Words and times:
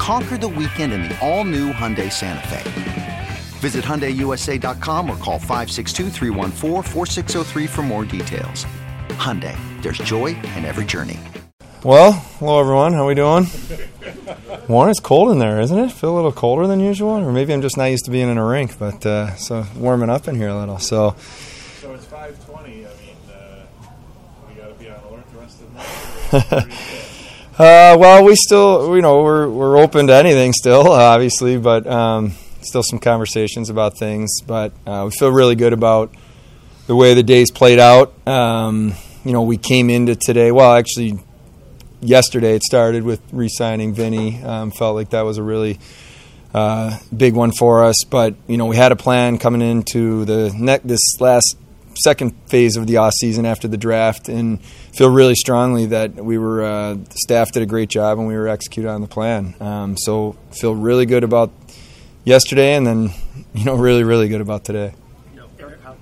Conquer 0.00 0.38
the 0.38 0.48
weekend 0.48 0.94
in 0.94 1.02
the 1.02 1.18
all 1.20 1.44
new 1.44 1.74
Hyundai 1.74 2.10
Santa 2.10 2.48
Fe. 2.48 3.28
Visit 3.58 3.84
HyundaiUSA.com 3.84 5.10
or 5.10 5.16
call 5.18 5.38
562 5.38 6.08
for 7.68 7.82
more 7.82 8.06
details. 8.06 8.64
Hyundai, 9.10 9.54
there's 9.82 9.98
joy 9.98 10.28
in 10.56 10.64
every 10.64 10.86
journey. 10.86 11.18
Well, 11.84 12.12
hello 12.12 12.60
everyone. 12.60 12.94
How 12.94 13.02
are 13.02 13.06
we 13.08 13.14
doing? 13.14 13.46
Warren, 14.68 14.90
it's 14.90 15.00
cold 15.00 15.32
in 15.32 15.38
there, 15.38 15.60
isn't 15.60 15.78
it? 15.78 15.92
Feel 15.92 16.14
a 16.14 16.16
little 16.16 16.32
colder 16.32 16.66
than 16.66 16.80
usual, 16.80 17.10
or 17.10 17.30
maybe 17.30 17.52
I'm 17.52 17.60
just 17.60 17.76
not 17.76 17.84
used 17.84 18.06
to 18.06 18.10
being 18.10 18.30
in 18.30 18.38
a 18.38 18.46
rink, 18.46 18.78
but 18.78 19.04
uh, 19.04 19.34
so 19.36 19.66
warming 19.76 20.08
up 20.08 20.26
in 20.28 20.34
here 20.34 20.48
a 20.48 20.58
little. 20.58 20.78
So, 20.78 21.14
So 21.82 21.92
it's 21.92 22.06
520. 22.06 22.86
I 22.86 22.88
mean, 22.88 23.16
uh, 23.28 23.66
we 24.48 24.54
got 24.54 24.68
to 24.68 24.74
be 24.82 24.88
on 24.88 24.98
alert 25.10 25.30
the 25.30 25.38
rest 25.38 25.60
of 25.60 25.74
the 26.30 26.56
night. 26.56 26.96
uh, 27.60 27.94
well, 27.98 28.24
we 28.24 28.34
still, 28.36 28.96
you 28.96 29.02
know, 29.02 29.22
we're 29.22 29.46
we're 29.46 29.76
open 29.76 30.06
to 30.06 30.14
anything 30.14 30.54
still, 30.54 30.92
obviously, 30.92 31.58
but 31.58 31.86
um, 31.86 32.32
still 32.62 32.82
some 32.82 32.98
conversations 32.98 33.68
about 33.68 33.98
things. 33.98 34.40
But 34.40 34.72
uh, 34.86 35.02
we 35.10 35.10
feel 35.10 35.30
really 35.30 35.56
good 35.56 35.74
about 35.74 36.14
the 36.86 36.96
way 36.96 37.12
the 37.12 37.22
days 37.22 37.50
played 37.50 37.78
out. 37.78 38.14
Um, 38.26 38.94
you 39.26 39.32
know, 39.32 39.42
we 39.42 39.58
came 39.58 39.90
into 39.90 40.16
today. 40.16 40.50
Well, 40.52 40.74
actually, 40.74 41.18
yesterday 42.00 42.54
it 42.54 42.62
started 42.62 43.02
with 43.02 43.20
re-signing 43.30 43.92
Vinny. 43.92 44.42
Um, 44.42 44.70
felt 44.70 44.94
like 44.94 45.10
that 45.10 45.26
was 45.26 45.36
a 45.36 45.42
really 45.42 45.78
uh, 46.54 46.98
big 47.14 47.34
one 47.34 47.52
for 47.52 47.84
us. 47.84 48.04
But 48.08 48.36
you 48.46 48.56
know, 48.56 48.64
we 48.64 48.76
had 48.76 48.90
a 48.90 48.96
plan 48.96 49.36
coming 49.36 49.60
into 49.60 50.24
the 50.24 50.50
ne- 50.56 50.80
this 50.82 51.20
last 51.20 51.58
second 51.94 52.32
phase 52.46 52.76
of 52.76 52.86
the 52.86 52.96
off 52.96 53.12
season 53.14 53.46
after 53.46 53.68
the 53.68 53.76
draft, 53.76 54.28
and 54.28 54.62
feel 54.62 55.10
really 55.10 55.34
strongly 55.34 55.86
that 55.86 56.14
we 56.14 56.38
were 56.38 56.62
uh, 56.62 56.96
staff 57.14 57.52
did 57.52 57.62
a 57.62 57.66
great 57.66 57.88
job 57.88 58.18
and 58.18 58.26
we 58.26 58.36
were 58.36 58.48
executed 58.48 58.88
on 58.88 59.00
the 59.00 59.06
plan. 59.06 59.54
Um, 59.60 59.96
so 59.96 60.36
feel 60.52 60.74
really 60.74 61.06
good 61.06 61.24
about 61.24 61.50
yesterday, 62.24 62.74
and 62.74 62.86
then 62.86 63.10
you 63.54 63.64
know, 63.64 63.74
really 63.74 64.04
really 64.04 64.28
good 64.28 64.40
about 64.40 64.64
today. 64.64 64.94
you 65.32 65.40
know, 65.40 65.46
Eric, 65.58 65.82
how, 65.82 65.96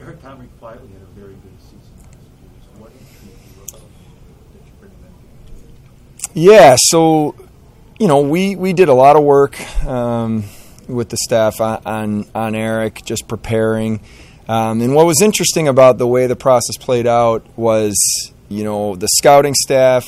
Eric 0.00 0.22
Comrie 0.22 0.48
quietly 0.58 0.88
had 0.88 1.02
a 1.02 1.20
very 1.20 1.34
good 1.34 1.58
season 1.60 1.80
last 2.02 2.16
year. 2.42 2.50
So 2.60 2.80
what 2.80 2.90
about 3.70 3.80
that 4.52 4.66
you 4.66 4.72
bring 4.80 4.90
them 4.90 5.12
Yeah, 6.34 6.76
so 6.78 7.34
you 7.98 8.06
know, 8.06 8.20
we 8.20 8.56
we 8.56 8.72
did 8.72 8.88
a 8.88 8.94
lot 8.94 9.16
of 9.16 9.24
work 9.24 9.60
um, 9.84 10.44
with 10.86 11.08
the 11.08 11.16
staff 11.16 11.60
on, 11.60 11.82
on 11.84 12.26
on 12.34 12.54
Eric, 12.54 13.04
just 13.04 13.28
preparing. 13.28 14.00
Um, 14.48 14.80
and 14.80 14.94
what 14.94 15.06
was 15.06 15.20
interesting 15.20 15.68
about 15.68 15.98
the 15.98 16.06
way 16.06 16.26
the 16.26 16.36
process 16.36 16.76
played 16.78 17.06
out 17.06 17.44
was, 17.56 17.94
you 18.48 18.64
know, 18.64 18.96
the 18.96 19.08
scouting 19.08 19.54
staff, 19.54 20.06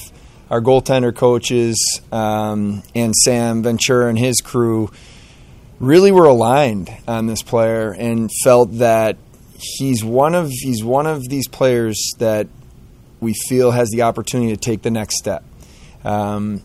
our 0.48 0.62
goaltender 0.62 1.14
coaches, 1.14 2.00
um, 2.10 2.82
and 2.94 3.14
Sam 3.14 3.62
Ventura 3.62 4.08
and 4.08 4.18
his 4.18 4.40
crew 4.40 4.90
really 5.78 6.10
were 6.10 6.26
aligned 6.26 6.90
on 7.06 7.26
this 7.26 7.42
player 7.42 7.92
and 7.92 8.30
felt 8.42 8.78
that 8.78 9.18
he's 9.58 10.02
one 10.02 10.34
of 10.34 10.50
he's 10.50 10.82
one 10.82 11.06
of 11.06 11.28
these 11.28 11.46
players 11.46 12.12
that 12.18 12.48
we 13.20 13.34
feel 13.34 13.70
has 13.70 13.90
the 13.90 14.02
opportunity 14.02 14.54
to 14.54 14.60
take 14.60 14.80
the 14.82 14.90
next 14.90 15.18
step. 15.18 15.44
Um, 16.02 16.62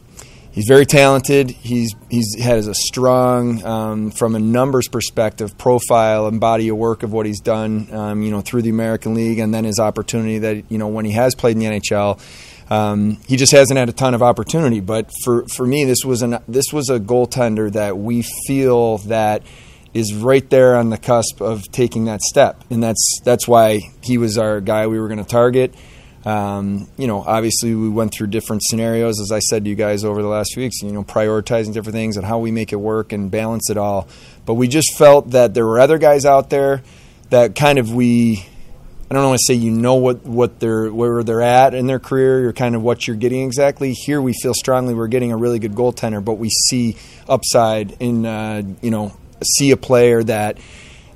he's 0.56 0.66
very 0.68 0.86
talented. 0.86 1.52
He's 1.52 1.94
he's 2.10 2.42
has 2.42 2.68
a 2.68 2.74
strong, 2.74 3.64
um, 3.64 4.12
from 4.12 4.34
a 4.34 4.40
numbers 4.40 4.88
perspective, 4.88 5.56
profile 5.58 6.26
and 6.26 6.40
body 6.40 6.70
of 6.70 6.78
work 6.78 7.04
of 7.04 7.12
what 7.14 7.28
he's 7.28 7.42
done. 7.42 7.94
Um, 7.94 8.24
you 8.24 8.32
know, 8.32 8.42
through 8.42 8.64
the 8.64 8.72
American 8.72 9.14
League, 9.14 9.38
and 9.38 9.54
then 9.54 9.66
his 9.66 9.80
opportunity 9.80 10.40
that 10.40 10.72
you 10.72 10.80
know 10.80 10.88
when 10.88 11.06
he 11.06 11.12
has 11.12 11.36
played 11.36 11.58
in 11.58 11.60
the 11.60 11.80
NHL. 11.80 12.20
Um, 12.68 13.18
he 13.28 13.36
just 13.36 13.52
hasn't 13.52 13.78
had 13.78 13.90
a 13.90 13.94
ton 13.94 14.16
of 14.16 14.24
opportunity, 14.24 14.80
but 14.80 15.12
for, 15.24 15.46
for 15.50 15.68
me, 15.68 15.86
this 15.86 16.04
was 16.04 16.24
an 16.24 16.40
this 16.48 16.74
was 16.74 16.90
a 16.90 17.00
goaltender 17.00 17.72
that 17.74 17.96
we 17.96 18.24
feel 18.48 18.98
that 19.00 19.44
is 19.94 20.16
right 20.16 20.50
there 20.50 20.76
on 20.76 20.90
the 20.90 20.98
cusp 20.98 21.42
of 21.42 21.62
taking 21.72 22.06
that 22.06 22.22
step, 22.22 22.64
and 22.72 22.82
that's 22.82 23.20
that's 23.24 23.48
why 23.48 23.82
he 24.02 24.18
was 24.18 24.40
our 24.40 24.62
guy 24.62 24.88
we 24.88 25.00
were 25.00 25.08
going 25.08 25.24
to 25.24 25.30
target. 25.30 25.76
Um, 26.26 26.88
you 26.98 27.06
know, 27.06 27.22
obviously 27.22 27.76
we 27.76 27.88
went 27.88 28.14
through 28.14 28.28
different 28.28 28.64
scenarios, 28.64 29.20
as 29.20 29.32
I 29.32 29.40
said 29.40 29.64
to 29.64 29.70
you 29.70 29.76
guys 29.76 30.04
over 30.04 30.24
the 30.24 30.28
last 30.28 30.54
few 30.54 30.64
weeks. 30.64 30.82
You 30.82 30.92
know, 30.92 31.04
prioritizing 31.04 31.74
different 31.74 31.94
things 31.94 32.18
and 32.18 32.26
how 32.26 32.40
we 32.40 32.52
make 32.52 32.74
it 32.74 32.78
work 32.78 33.12
and 33.12 33.30
balance 33.30 33.70
it 33.70 33.78
all. 33.78 34.08
But 34.46 34.56
we 34.56 34.68
just 34.68 34.98
felt 34.98 35.32
that 35.32 35.54
there 35.54 35.66
were 35.66 35.80
other 35.80 36.00
guys 36.00 36.26
out 36.26 36.50
there 36.50 36.82
that 37.30 37.56
kind 37.56 37.78
of 37.78 37.94
we. 37.94 38.46
I 39.10 39.14
don't 39.14 39.24
want 39.24 39.38
to 39.38 39.54
say 39.54 39.54
you 39.54 39.70
know 39.70 39.96
what, 39.96 40.26
what 40.26 40.60
they're 40.60 40.92
where 40.92 41.24
they're 41.24 41.44
at 41.44 41.76
in 41.76 41.86
their 41.86 42.00
career 42.00 42.50
or 42.50 42.54
kind 42.54 42.76
of 42.76 42.82
what 42.82 43.06
you're 43.06 43.16
getting 43.16 43.46
exactly. 43.46 43.94
Here 43.94 44.20
we 44.20 44.34
feel 44.34 44.56
strongly 44.56 44.96
we're 44.96 45.08
getting 45.08 45.32
a 45.32 45.38
really 45.38 45.60
good 45.60 45.74
goaltender, 45.74 46.26
but 46.26 46.34
we 46.34 46.50
see 46.50 46.98
upside 47.30 47.96
in 48.00 48.26
uh, 48.26 48.64
you 48.82 48.90
know 48.90 49.16
see 49.44 49.70
a 49.70 49.78
player 49.78 50.24
that 50.24 50.58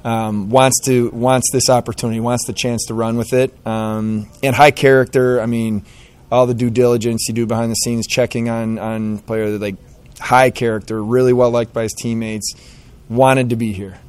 um, 0.04 0.50
wants 0.50 0.80
to 0.86 1.10
wants 1.10 1.50
this 1.52 1.70
opportunity, 1.70 2.20
wants 2.20 2.46
the 2.46 2.54
chance 2.54 2.86
to 2.88 2.94
run 2.94 3.18
with 3.18 3.34
it, 3.34 3.54
um, 3.66 4.30
and 4.42 4.56
high 4.56 4.72
character. 4.72 5.42
I 5.42 5.46
mean, 5.46 5.86
all 6.32 6.48
the 6.48 6.54
due 6.54 6.70
diligence 6.70 7.26
you 7.28 7.34
do 7.34 7.46
behind 7.46 7.72
the 7.72 7.76
scenes, 7.76 8.08
checking 8.08 8.50
on 8.50 8.80
on 8.80 9.20
player 9.20 9.58
like 9.58 9.76
high 10.20 10.52
character, 10.52 11.04
really 11.04 11.34
well 11.34 11.52
liked 11.52 11.74
by 11.74 11.84
his 11.84 11.94
teammates, 11.94 12.54
wanted 13.10 13.50
to 13.50 13.56
be 13.56 13.74
here, 13.74 14.00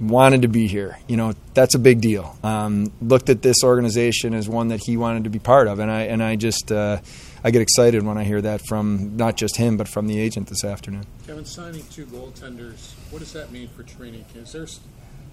wanted 0.00 0.42
to 0.42 0.48
be 0.48 0.66
here. 0.66 0.98
You 1.06 1.16
know, 1.16 1.34
that's 1.54 1.74
a 1.74 1.78
big 1.78 2.00
deal. 2.00 2.36
Um, 2.42 2.92
looked 3.00 3.28
at 3.28 3.42
this 3.42 3.62
organization 3.62 4.34
as 4.34 4.48
one 4.48 4.68
that 4.68 4.80
he 4.84 4.96
wanted 4.96 5.24
to 5.24 5.30
be 5.30 5.38
part 5.38 5.68
of, 5.68 5.78
and 5.78 5.90
I 5.90 6.02
and 6.02 6.22
I 6.22 6.36
just. 6.36 6.72
Uh, 6.72 6.98
I 7.44 7.50
get 7.50 7.62
excited 7.62 8.02
when 8.04 8.18
I 8.18 8.24
hear 8.24 8.40
that 8.42 8.60
from 8.66 9.16
not 9.16 9.36
just 9.36 9.56
him, 9.56 9.76
but 9.76 9.88
from 9.88 10.06
the 10.06 10.18
agent 10.18 10.48
this 10.48 10.64
afternoon. 10.64 11.04
Kevin, 11.26 11.44
signing 11.44 11.84
two 11.90 12.06
goaltenders, 12.06 12.92
what 13.10 13.20
does 13.20 13.32
that 13.32 13.52
mean 13.52 13.68
for 13.68 13.82
training? 13.84 14.24
Is 14.34 14.52
there, 14.52 14.66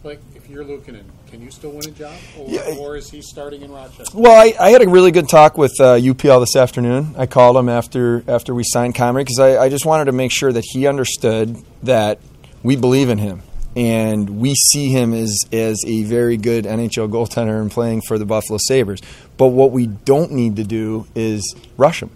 like, 0.04 0.20
if 0.36 0.48
you're 0.50 0.64
Luukkonen, 0.64 1.04
can 1.32 1.42
you 1.42 1.50
still 1.50 1.72
win 1.72 1.88
a 1.88 1.92
job? 1.92 2.14
Or, 2.38 2.50
Yeah. 2.50 2.76
or 2.80 2.96
is 2.96 3.10
he 3.10 3.22
starting 3.22 3.62
in 3.64 3.72
Rochester? 3.72 4.18
Well, 4.18 4.40
I, 4.40 4.54
I 4.60 4.70
had 4.70 4.82
a 4.84 4.88
really 4.88 5.12
good 5.12 5.28
talk 5.28 5.58
with 5.58 5.74
uh, 5.80 5.96
UPL 5.96 6.42
this 6.42 6.56
afternoon. 6.56 7.16
I 7.18 7.26
called 7.26 7.58
him 7.58 7.70
after 7.70 8.24
after 8.28 8.54
we 8.54 8.64
signed 8.66 8.94
Comrie 8.96 9.22
because 9.26 9.40
I, 9.40 9.58
I 9.66 9.70
just 9.70 9.86
wanted 9.86 10.06
to 10.06 10.12
make 10.12 10.32
sure 10.32 10.52
that 10.54 10.64
he 10.66 10.86
understood 10.88 11.58
that 11.84 12.20
we 12.62 12.76
believe 12.76 13.10
in 13.10 13.18
him 13.18 13.42
and 13.75 14.40
we 14.40 14.56
see 14.56 14.90
him 14.90 15.13
as 15.13 15.38
as 15.52 15.84
a 15.86 16.03
very 16.03 16.38
good 16.38 16.66
NHL 16.66 17.09
goaltender 17.09 17.62
and 17.62 17.69
playing 17.69 18.02
for 18.02 18.18
the 18.18 18.25
Buffalo 18.25 18.58
Sabres. 18.67 19.02
But 19.38 19.47
what 19.47 19.72
we 19.72 19.88
don't 19.88 20.32
need 20.32 20.55
to 20.55 20.64
do 20.64 21.08
is 21.16 21.55
rush 21.78 22.02
him, 22.02 22.11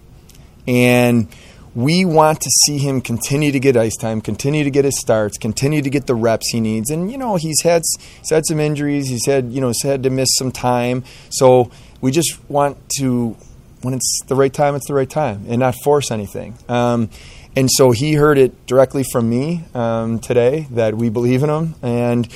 and 0.66 1.28
we 1.74 2.04
want 2.04 2.40
to 2.40 2.50
see 2.66 2.78
him 2.78 3.00
continue 3.00 3.52
to 3.52 3.60
get 3.60 3.76
ice 3.76 3.96
time, 3.96 4.20
continue 4.20 4.64
to 4.64 4.70
get 4.70 4.84
his 4.84 4.98
starts, 4.98 5.38
continue 5.38 5.82
to 5.82 5.90
get 5.90 6.06
the 6.06 6.14
reps 6.14 6.50
he 6.50 6.60
needs. 6.60 6.90
And 6.90 7.10
you 7.10 7.18
know, 7.18 7.36
he's 7.36 7.62
had 7.62 7.82
he's 8.18 8.30
had 8.30 8.46
some 8.46 8.58
injuries. 8.58 9.08
He's 9.08 9.26
had 9.26 9.52
you 9.52 9.60
know 9.60 9.68
he's 9.68 9.82
had 9.82 10.02
to 10.04 10.10
miss 10.10 10.28
some 10.36 10.52
time. 10.52 11.04
So 11.30 11.70
we 12.00 12.10
just 12.10 12.38
want 12.48 12.78
to 12.98 13.36
when 13.82 13.94
it's 13.94 14.20
the 14.26 14.34
right 14.34 14.52
time, 14.52 14.74
it's 14.74 14.88
the 14.88 14.94
right 14.94 15.08
time, 15.08 15.44
and 15.48 15.60
not 15.60 15.74
force 15.82 16.10
anything. 16.10 16.58
Um, 16.68 17.10
and 17.56 17.68
so 17.70 17.90
he 17.90 18.14
heard 18.14 18.38
it 18.38 18.66
directly 18.66 19.04
from 19.04 19.28
me 19.28 19.64
um, 19.74 20.18
today 20.18 20.66
that 20.70 20.96
we 20.96 21.08
believe 21.08 21.42
in 21.42 21.50
him, 21.50 21.74
and 21.82 22.28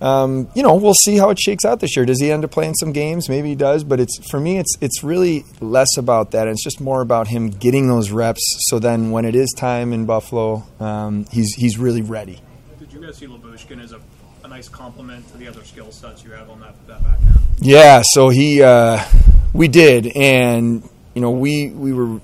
um, 0.00 0.48
you 0.54 0.62
know 0.62 0.76
we'll 0.76 0.94
see 0.94 1.16
how 1.16 1.30
it 1.30 1.38
shakes 1.38 1.64
out 1.64 1.80
this 1.80 1.96
year. 1.96 2.04
Does 2.04 2.20
he 2.20 2.30
end 2.30 2.44
up 2.44 2.50
playing 2.50 2.74
some 2.74 2.92
games? 2.92 3.28
Maybe 3.28 3.50
he 3.50 3.54
does, 3.54 3.84
but 3.84 4.00
it's 4.00 4.18
for 4.30 4.40
me, 4.40 4.58
it's 4.58 4.76
it's 4.80 5.02
really 5.02 5.44
less 5.60 5.96
about 5.96 6.32
that. 6.32 6.48
It's 6.48 6.62
just 6.62 6.80
more 6.80 7.00
about 7.00 7.28
him 7.28 7.50
getting 7.50 7.88
those 7.88 8.10
reps. 8.10 8.42
So 8.68 8.78
then, 8.78 9.10
when 9.10 9.24
it 9.24 9.34
is 9.34 9.52
time 9.56 9.92
in 9.92 10.06
Buffalo, 10.06 10.64
um, 10.78 11.26
he's 11.30 11.54
he's 11.54 11.78
really 11.78 12.02
ready. 12.02 12.40
Did 12.78 12.92
you 12.92 13.00
guys 13.00 13.16
see 13.16 13.26
Lyubushkin 13.26 13.82
as 13.82 13.92
a, 13.92 14.00
a 14.44 14.48
nice 14.48 14.68
complement 14.68 15.26
to 15.32 15.38
the 15.38 15.48
other 15.48 15.64
skill 15.64 15.90
sets 15.90 16.24
you 16.24 16.32
have 16.32 16.50
on 16.50 16.60
that, 16.60 16.74
that 16.86 17.02
back 17.02 17.18
end. 17.26 17.38
Yeah, 17.60 18.02
so 18.04 18.30
he, 18.30 18.62
uh, 18.62 19.04
we 19.52 19.68
did, 19.68 20.06
and 20.16 20.82
you 21.14 21.20
know, 21.20 21.30
we 21.30 21.68
we 21.68 21.92
were 21.92 22.20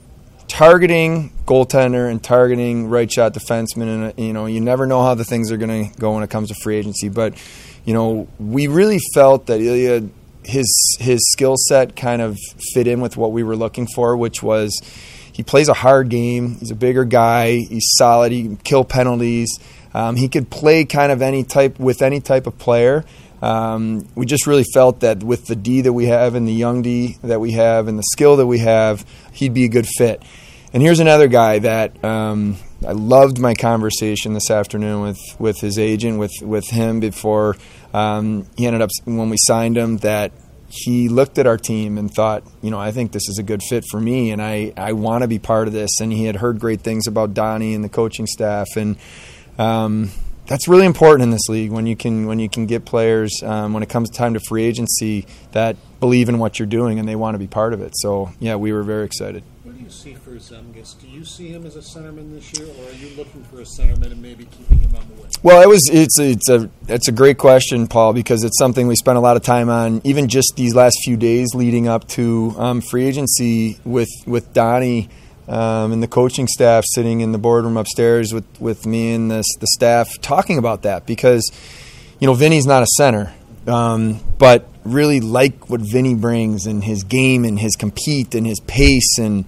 targeting 0.56 1.31
goaltender 1.44 2.11
and 2.11 2.25
targeting 2.25 2.88
right 2.88 3.12
shot 3.12 3.35
defenseman, 3.35 4.08
and 4.08 4.19
you 4.19 4.32
know, 4.32 4.47
you 4.47 4.58
never 4.58 4.87
know 4.87 5.03
how 5.03 5.14
the 5.14 5.23
things 5.25 5.53
are 5.53 5.58
going 5.58 5.91
to 5.91 6.00
go 6.00 6.14
when 6.14 6.23
it 6.23 6.31
comes 6.31 6.49
to 6.49 6.55
free 6.62 6.76
agency, 6.76 7.11
but 7.11 7.35
you 7.85 7.93
know, 7.93 8.26
we 8.38 8.67
really 8.67 8.99
felt 9.12 9.44
that 9.47 9.61
Ilya, 9.61 10.08
his 10.44 10.97
his 10.99 11.20
skill 11.32 11.56
set 11.58 11.94
kind 11.94 12.23
of 12.23 12.38
fit 12.73 12.87
in 12.87 13.03
with 13.03 13.19
what 13.19 13.32
we 13.32 13.43
were 13.43 13.55
looking 13.55 13.87
for, 13.94 14.17
which 14.17 14.43
was 14.43 14.73
he 15.31 15.43
plays 15.43 15.69
a 15.69 15.75
hard 15.75 16.08
game. 16.08 16.55
He's 16.55 16.70
a 16.70 16.75
bigger 16.75 17.05
guy. 17.05 17.59
He's 17.59 17.91
solid. 17.99 18.32
He 18.32 18.44
can 18.44 18.56
kill 18.56 18.82
penalties. 18.82 19.59
Um, 19.93 20.17
he 20.17 20.26
could 20.26 20.49
play 20.49 20.87
kind 20.87 21.12
of 21.12 21.20
any 21.20 21.44
type 21.44 21.79
with 21.79 22.00
any 22.00 22.20
type 22.20 22.47
of 22.47 22.56
player. 22.56 23.05
Um, 23.43 24.09
we 24.14 24.25
just 24.25 24.47
really 24.47 24.64
felt 24.73 25.00
that 25.00 25.23
with 25.23 25.44
the 25.44 25.55
D 25.55 25.82
that 25.82 25.93
we 25.93 26.06
have 26.06 26.35
and 26.35 26.49
the 26.49 26.55
young 26.55 26.81
D 26.81 27.19
that 27.23 27.41
we 27.41 27.52
have 27.52 27.88
and 27.88 27.99
the 27.99 28.05
skill 28.12 28.37
that 28.37 28.47
we 28.47 28.61
have, 28.61 29.05
he'd 29.32 29.52
be 29.52 29.67
a 29.67 29.69
good 29.69 29.87
fit. 29.87 30.23
And 30.76 30.82
here's 30.82 31.00
another 31.00 31.26
guy 31.26 31.61
that 31.61 32.05
um, 32.05 32.58
I 32.87 32.93
loved 32.93 33.38
my 33.38 33.55
conversation 33.55 34.34
this 34.34 34.50
afternoon 34.50 35.00
with, 35.00 35.19
with 35.38 35.58
his 35.58 35.78
agent, 35.78 36.19
with, 36.19 36.32
with 36.43 36.69
him 36.69 37.00
before 37.00 37.56
um, 37.94 38.46
he 38.58 38.67
ended 38.67 38.82
up, 38.82 38.90
when 39.06 39.31
we 39.31 39.38
signed 39.38 39.78
him, 39.78 39.96
that 40.00 40.32
he 40.69 41.08
looked 41.08 41.38
at 41.38 41.46
our 41.46 41.56
team 41.56 41.96
and 41.96 42.12
thought, 42.12 42.43
you 42.61 42.70
know, 42.70 42.78
I 42.78 42.93
think 42.93 43.12
this 43.12 43.26
is 43.26 43.38
a 43.38 43.43
good 43.43 43.62
fit 43.62 43.87
for 43.90 43.99
me 43.99 44.32
and 44.32 44.43
I, 44.43 44.75
I 44.76 44.93
want 44.93 45.23
to 45.23 45.28
be 45.28 45.38
part 45.38 45.67
of 45.67 45.73
this. 45.73 45.99
And 45.99 46.12
he 46.12 46.26
had 46.26 46.37
heard 46.37 46.61
great 46.61 46.82
things 46.82 47.06
about 47.06 47.32
Donnie 47.32 47.73
and 47.73 47.82
the 47.82 47.88
coaching 47.88 48.26
staff. 48.26 48.69
And, 48.76 48.99
um, 49.58 50.11
that's 50.46 50.69
really 50.69 50.84
important 50.84 51.23
in 51.23 51.31
this 51.31 51.49
league 51.49 51.73
when 51.73 51.87
you 51.87 51.96
can 51.96 52.26
when 52.26 52.38
you 52.38 52.49
can 52.49 52.67
get 52.67 52.84
players 52.84 53.43
um, 53.43 53.73
when 53.73 53.82
it 53.82 53.88
comes 53.88 54.11
time 54.11 54.34
to 54.34 54.40
free 54.40 54.62
agency 54.62 55.26
that 55.50 55.76
believe 55.99 56.28
in 56.28 56.38
what 56.38 56.58
you're 56.61 56.67
doing 56.67 57.00
and 57.00 57.08
they 57.08 57.17
want 57.17 57.34
to 57.34 57.38
be 57.38 57.49
part 57.49 57.73
of 57.73 57.81
it. 57.81 57.94
So 57.96 58.31
yeah, 58.38 58.55
we 58.55 58.73
were 58.73 58.84
very 58.84 59.06
excited. 59.06 59.43
Do 59.76 59.84
you 59.84 59.90
see 59.90 60.14
for 60.14 60.31
Zemgus? 60.31 60.99
Do 60.99 61.06
you 61.06 61.25
see 61.25 61.49
him 61.49 61.67
as 61.67 61.76
a 61.76 61.81
centerman 61.81 62.32
this 62.32 62.58
year, 62.58 62.67
or 62.67 62.88
are 62.88 62.94
you 62.94 63.14
looking 63.17 63.44
for 63.44 63.61
a 63.61 63.64
centerman 63.64 64.12
and 64.12 64.23
maybe 64.23 64.46
keeping 64.46 64.78
him 64.78 64.94
on 64.96 65.06
the 65.08 65.14
wing? 65.20 65.31
Well, 65.43 65.61
it 65.61 65.69
was 65.69 65.90
it's 65.93 66.19
a, 66.19 66.31
it's 66.31 66.49
a 66.49 66.70
it's 66.88 67.08
a 67.08 67.12
great 67.12 67.37
question, 67.37 67.87
Paul, 67.87 68.14
because 68.14 68.43
it's 68.43 68.58
something 68.58 68.87
we 68.87 68.96
spent 68.96 69.19
a 69.19 69.20
lot 69.20 69.37
of 69.37 69.43
time 69.43 69.69
on, 69.69 70.00
even 70.05 70.28
just 70.28 70.55
these 70.56 70.75
last 70.75 70.96
few 71.05 71.19
days 71.19 71.55
leading 71.55 71.88
up 71.88 72.08
to 72.08 72.55
um, 72.56 72.81
free 72.81 73.05
agency 73.05 73.78
with 73.84 74.08
with 74.26 74.55
Donnie 74.55 75.11
um, 75.49 75.93
and 75.93 76.02
the 76.02 76.08
coaching 76.08 76.46
staff 76.46 76.84
sitting 76.87 77.20
in 77.20 77.32
the 77.32 77.38
boardroom 77.38 77.76
upstairs 77.76 78.32
with, 78.32 78.46
with 78.61 78.87
me 78.87 79.12
and 79.12 79.31
the, 79.31 79.44
the 79.61 79.67
staff 79.67 80.08
talking 80.20 80.58
about 80.58 80.82
that 80.82 81.06
because, 81.06 81.50
you 82.19 82.26
know, 82.26 82.34
Vinny's 82.34 82.67
not 82.67 82.82
a 82.82 82.87
center, 82.96 83.32
um, 83.67 84.20
but 84.38 84.69
really 84.87 85.21
like 85.21 85.69
what 85.71 85.81
Vinny 85.81 86.15
brings 86.15 86.67
and 86.67 86.83
his 86.83 87.05
game 87.05 87.44
and 87.44 87.59
his 87.59 87.77
compete 87.77 88.35
and 88.35 88.47
his 88.47 88.61
pace 88.61 89.19
and 89.19 89.44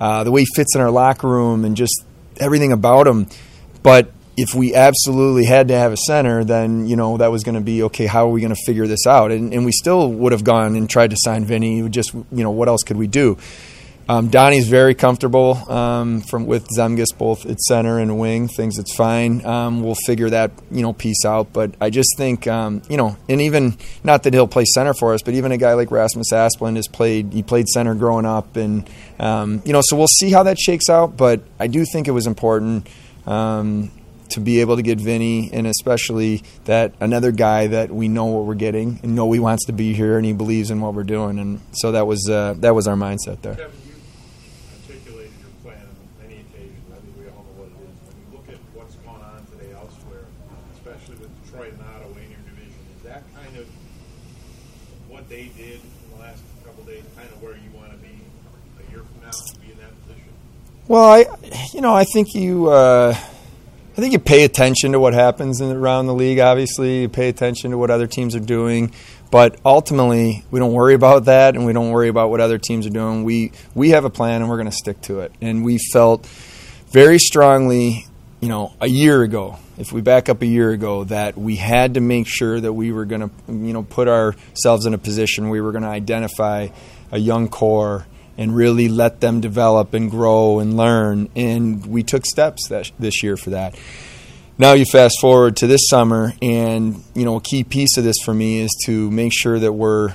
uh, 0.00 0.24
the 0.24 0.30
way 0.30 0.40
he 0.42 0.46
fits 0.54 0.74
in 0.74 0.80
our 0.80 0.90
locker 0.90 1.28
room 1.28 1.64
and 1.64 1.76
just 1.76 2.04
everything 2.38 2.72
about 2.72 3.06
him. 3.06 3.26
But 3.82 4.12
if 4.36 4.54
we 4.54 4.74
absolutely 4.74 5.44
had 5.44 5.68
to 5.68 5.74
have 5.74 5.92
a 5.92 5.96
center, 5.96 6.44
then 6.44 6.86
you 6.86 6.96
know 6.96 7.18
that 7.18 7.30
was 7.30 7.44
going 7.44 7.56
to 7.56 7.60
be 7.60 7.82
okay. 7.84 8.06
How 8.06 8.26
are 8.26 8.30
we 8.30 8.40
going 8.40 8.54
to 8.54 8.62
figure 8.64 8.86
this 8.86 9.06
out? 9.06 9.32
And, 9.32 9.52
and 9.52 9.64
we 9.64 9.72
still 9.72 10.10
would 10.10 10.32
have 10.32 10.44
gone 10.44 10.76
and 10.76 10.88
tried 10.88 11.10
to 11.10 11.16
sign 11.18 11.44
Vinny. 11.44 11.86
Just 11.88 12.14
you 12.14 12.24
know, 12.30 12.50
what 12.50 12.68
else 12.68 12.82
could 12.82 12.96
we 12.96 13.06
do? 13.06 13.36
Um, 14.10 14.28
Donnie's 14.28 14.66
very 14.66 14.96
comfortable 14.96 15.54
um, 15.70 16.20
from 16.22 16.44
with 16.46 16.66
Zemgus 16.76 17.16
both 17.16 17.46
at 17.46 17.60
center 17.60 18.00
and 18.00 18.18
wing. 18.18 18.48
Thinks 18.48 18.76
it's 18.76 18.92
fine. 18.96 19.46
Um, 19.46 19.84
we'll 19.84 19.94
figure 19.94 20.28
that 20.30 20.50
you 20.72 20.82
know 20.82 20.92
piece 20.92 21.24
out. 21.24 21.52
But 21.52 21.76
I 21.80 21.90
just 21.90 22.16
think 22.16 22.48
um, 22.48 22.82
you 22.90 22.96
know, 22.96 23.16
and 23.28 23.40
even 23.40 23.78
not 24.02 24.24
that 24.24 24.34
he'll 24.34 24.48
play 24.48 24.64
center 24.64 24.94
for 24.94 25.14
us, 25.14 25.22
but 25.22 25.34
even 25.34 25.52
a 25.52 25.56
guy 25.56 25.74
like 25.74 25.92
Rasmus 25.92 26.32
Asplund 26.32 26.74
has 26.74 26.88
played. 26.88 27.32
He 27.32 27.44
played 27.44 27.68
center 27.68 27.94
growing 27.94 28.26
up, 28.26 28.56
and 28.56 28.90
um, 29.20 29.62
you 29.64 29.72
know, 29.72 29.80
so 29.80 29.96
we'll 29.96 30.08
see 30.08 30.32
how 30.32 30.42
that 30.42 30.58
shakes 30.58 30.90
out. 30.90 31.16
But 31.16 31.42
I 31.60 31.68
do 31.68 31.84
think 31.84 32.08
it 32.08 32.12
was 32.12 32.26
important 32.26 32.88
um, 33.28 33.92
to 34.30 34.40
be 34.40 34.60
able 34.60 34.74
to 34.74 34.82
get 34.82 34.98
Vinny, 34.98 35.50
and 35.52 35.68
especially 35.68 36.42
that 36.64 36.94
another 36.98 37.30
guy 37.30 37.68
that 37.68 37.90
we 37.92 38.08
know 38.08 38.24
what 38.24 38.44
we're 38.44 38.54
getting 38.56 38.98
and 39.04 39.14
know 39.14 39.30
he 39.30 39.38
wants 39.38 39.66
to 39.66 39.72
be 39.72 39.94
here 39.94 40.16
and 40.16 40.26
he 40.26 40.32
believes 40.32 40.72
in 40.72 40.80
what 40.80 40.94
we're 40.94 41.04
doing, 41.04 41.38
and 41.38 41.60
so 41.70 41.92
that 41.92 42.08
was 42.08 42.28
uh, 42.28 42.54
that 42.58 42.74
was 42.74 42.88
our 42.88 42.96
mindset 42.96 43.42
there. 43.42 43.54
Kevin, 43.54 43.76
you 43.86 43.90
articulated 44.88 45.32
your 45.40 45.50
plan 45.62 45.82
on 45.82 46.22
many 46.22 46.40
occasions. 46.40 46.86
I 46.90 46.98
think 47.00 47.16
we 47.18 47.26
all 47.28 47.44
know 47.44 47.62
what 47.62 47.68
it 47.68 47.78
is. 47.82 47.94
When 48.06 48.16
you 48.22 48.28
look 48.36 48.48
at 48.48 48.58
what's 48.74 48.94
going 48.96 49.22
on 49.22 49.46
today 49.50 49.72
elsewhere, 49.74 50.26
especially 50.74 51.16
with 51.16 51.30
Detroit 51.44 51.72
and 51.74 51.82
Ottawa 51.82 52.14
in 52.18 52.30
your 52.30 52.44
division, 52.46 52.82
is 52.96 53.02
that 53.04 53.22
kind 53.34 53.56
of 53.56 53.66
what 55.08 55.19
they 55.30 55.44
did 55.56 55.80
in 55.80 55.80
the 56.16 56.20
last 56.20 56.42
couple 56.64 56.82
days, 56.84 57.04
kind 57.16 57.28
of 57.28 57.40
where 57.40 57.52
you 57.52 57.70
want 57.74 57.92
to 57.92 57.96
be 57.98 58.08
a 58.08 58.90
year 58.90 59.04
from 59.04 59.22
now 59.22 59.30
to 59.30 59.58
be 59.60 59.70
in 59.70 59.78
that 59.78 60.02
position? 60.02 60.24
Well, 60.88 61.04
I, 61.04 61.26
you 61.72 61.80
know, 61.80 61.94
I 61.94 62.04
think 62.04 62.34
you, 62.34 62.68
uh, 62.68 63.14
I 63.16 64.00
think 64.00 64.12
you 64.12 64.18
pay 64.18 64.42
attention 64.42 64.92
to 64.92 64.98
what 64.98 65.14
happens 65.14 65.60
in, 65.60 65.70
around 65.70 66.06
the 66.06 66.14
league. 66.14 66.40
Obviously, 66.40 67.02
you 67.02 67.08
pay 67.08 67.28
attention 67.28 67.70
to 67.70 67.78
what 67.78 67.90
other 67.90 68.08
teams 68.08 68.34
are 68.34 68.40
doing, 68.40 68.92
but 69.30 69.56
ultimately, 69.64 70.44
we 70.50 70.58
don't 70.58 70.72
worry 70.72 70.94
about 70.94 71.26
that, 71.26 71.54
and 71.54 71.64
we 71.64 71.72
don't 71.72 71.90
worry 71.90 72.08
about 72.08 72.30
what 72.30 72.40
other 72.40 72.58
teams 72.58 72.84
are 72.86 72.90
doing. 72.90 73.22
We 73.22 73.52
we 73.72 73.90
have 73.90 74.04
a 74.04 74.10
plan, 74.10 74.40
and 74.42 74.50
we're 74.50 74.56
going 74.56 74.70
to 74.70 74.76
stick 74.76 75.00
to 75.02 75.20
it. 75.20 75.32
And 75.40 75.64
we 75.64 75.78
felt 75.92 76.26
very 76.88 77.20
strongly, 77.20 78.06
you 78.40 78.48
know, 78.48 78.72
a 78.80 78.88
year 78.88 79.22
ago, 79.22 79.60
if 79.80 79.92
we 79.92 80.02
back 80.02 80.28
up 80.28 80.42
a 80.42 80.46
year 80.46 80.70
ago, 80.72 81.04
that 81.04 81.38
we 81.38 81.56
had 81.56 81.94
to 81.94 82.00
make 82.00 82.26
sure 82.28 82.60
that 82.60 82.72
we 82.74 82.92
were 82.92 83.06
going 83.06 83.22
to, 83.22 83.30
you 83.48 83.72
know, 83.72 83.82
put 83.82 84.08
ourselves 84.08 84.84
in 84.84 84.92
a 84.92 84.98
position 84.98 85.48
we 85.48 85.62
were 85.62 85.72
going 85.72 85.84
to 85.84 85.88
identify 85.88 86.68
a 87.10 87.18
young 87.18 87.48
core 87.48 88.06
and 88.36 88.54
really 88.54 88.88
let 88.88 89.22
them 89.22 89.40
develop 89.40 89.94
and 89.94 90.10
grow 90.10 90.58
and 90.58 90.76
learn. 90.76 91.30
And 91.34 91.86
we 91.86 92.02
took 92.02 92.26
steps 92.26 92.68
that, 92.68 92.90
this 92.98 93.22
year 93.22 93.38
for 93.38 93.50
that. 93.50 93.74
Now 94.58 94.74
you 94.74 94.84
fast 94.84 95.18
forward 95.18 95.56
to 95.56 95.66
this 95.66 95.88
summer, 95.88 96.34
and 96.42 97.02
you 97.14 97.24
know 97.24 97.36
a 97.36 97.40
key 97.40 97.64
piece 97.64 97.96
of 97.96 98.04
this 98.04 98.16
for 98.22 98.34
me 98.34 98.60
is 98.60 98.70
to 98.84 99.10
make 99.10 99.32
sure 99.34 99.58
that 99.58 99.72
we're 99.72 100.14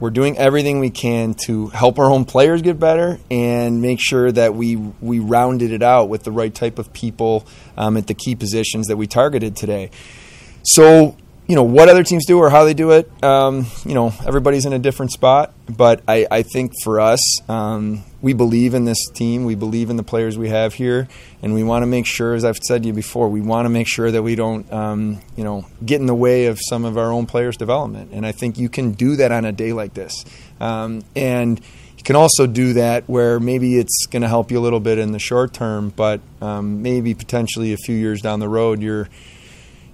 we're 0.00 0.10
doing 0.10 0.38
everything 0.38 0.78
we 0.78 0.90
can 0.90 1.34
to 1.46 1.68
help 1.68 1.98
our 1.98 2.10
own 2.10 2.24
players 2.24 2.62
get 2.62 2.78
better 2.78 3.18
and 3.30 3.82
make 3.82 3.98
sure 4.00 4.30
that 4.30 4.54
we 4.54 4.76
we 4.76 5.18
rounded 5.18 5.72
it 5.72 5.82
out 5.82 6.08
with 6.08 6.22
the 6.22 6.32
right 6.32 6.54
type 6.54 6.78
of 6.78 6.92
people 6.92 7.46
um, 7.76 7.96
at 7.96 8.06
the 8.06 8.14
key 8.14 8.34
positions 8.34 8.86
that 8.88 8.96
we 8.96 9.06
targeted 9.06 9.56
today. 9.56 9.90
So 10.62 11.16
you 11.46 11.56
know 11.56 11.64
what 11.64 11.88
other 11.88 12.04
teams 12.04 12.26
do 12.26 12.38
or 12.38 12.50
how 12.50 12.64
they 12.64 12.74
do 12.74 12.92
it. 12.92 13.10
Um, 13.24 13.66
you 13.84 13.94
know 13.94 14.12
everybody's 14.26 14.66
in 14.66 14.72
a 14.72 14.78
different 14.78 15.12
spot, 15.12 15.52
but 15.68 16.02
I, 16.06 16.26
I 16.30 16.42
think 16.42 16.72
for 16.82 17.00
us, 17.00 17.20
um, 17.48 18.04
we 18.20 18.32
believe 18.32 18.74
in 18.74 18.84
this 18.84 18.98
team. 19.14 19.44
We 19.44 19.54
believe 19.54 19.90
in 19.90 19.96
the 19.96 20.02
players 20.02 20.36
we 20.36 20.48
have 20.48 20.74
here, 20.74 21.08
and 21.42 21.54
we 21.54 21.62
want 21.62 21.82
to 21.82 21.86
make 21.86 22.06
sure, 22.06 22.34
as 22.34 22.44
I've 22.44 22.58
said 22.58 22.82
to 22.82 22.88
you 22.88 22.92
before, 22.92 23.28
we 23.28 23.40
want 23.40 23.66
to 23.66 23.70
make 23.70 23.86
sure 23.86 24.10
that 24.10 24.22
we 24.22 24.34
don't 24.34 24.70
um, 24.72 25.20
you 25.36 25.44
know 25.44 25.66
get 25.84 26.00
in 26.00 26.06
the 26.06 26.14
way 26.14 26.46
of 26.46 26.58
some 26.60 26.84
of 26.84 26.98
our 26.98 27.12
own 27.12 27.26
players' 27.26 27.56
development. 27.56 28.10
And 28.12 28.26
I 28.26 28.32
think 28.32 28.58
you 28.58 28.68
can 28.68 28.92
do 28.92 29.16
that 29.16 29.32
on 29.32 29.44
a 29.44 29.52
day 29.52 29.72
like 29.72 29.94
this, 29.94 30.24
um, 30.60 31.02
and 31.14 31.60
you 31.96 32.04
can 32.04 32.16
also 32.16 32.46
do 32.46 32.74
that 32.74 33.08
where 33.08 33.40
maybe 33.40 33.76
it's 33.76 34.06
going 34.06 34.22
to 34.22 34.28
help 34.28 34.50
you 34.50 34.58
a 34.58 34.60
little 34.60 34.80
bit 34.80 34.98
in 34.98 35.12
the 35.12 35.18
short 35.18 35.52
term, 35.52 35.92
but 35.94 36.20
um, 36.40 36.82
maybe 36.82 37.14
potentially 37.14 37.72
a 37.72 37.76
few 37.76 37.96
years 37.96 38.22
down 38.22 38.40
the 38.40 38.48
road, 38.48 38.80
you're 38.80 39.08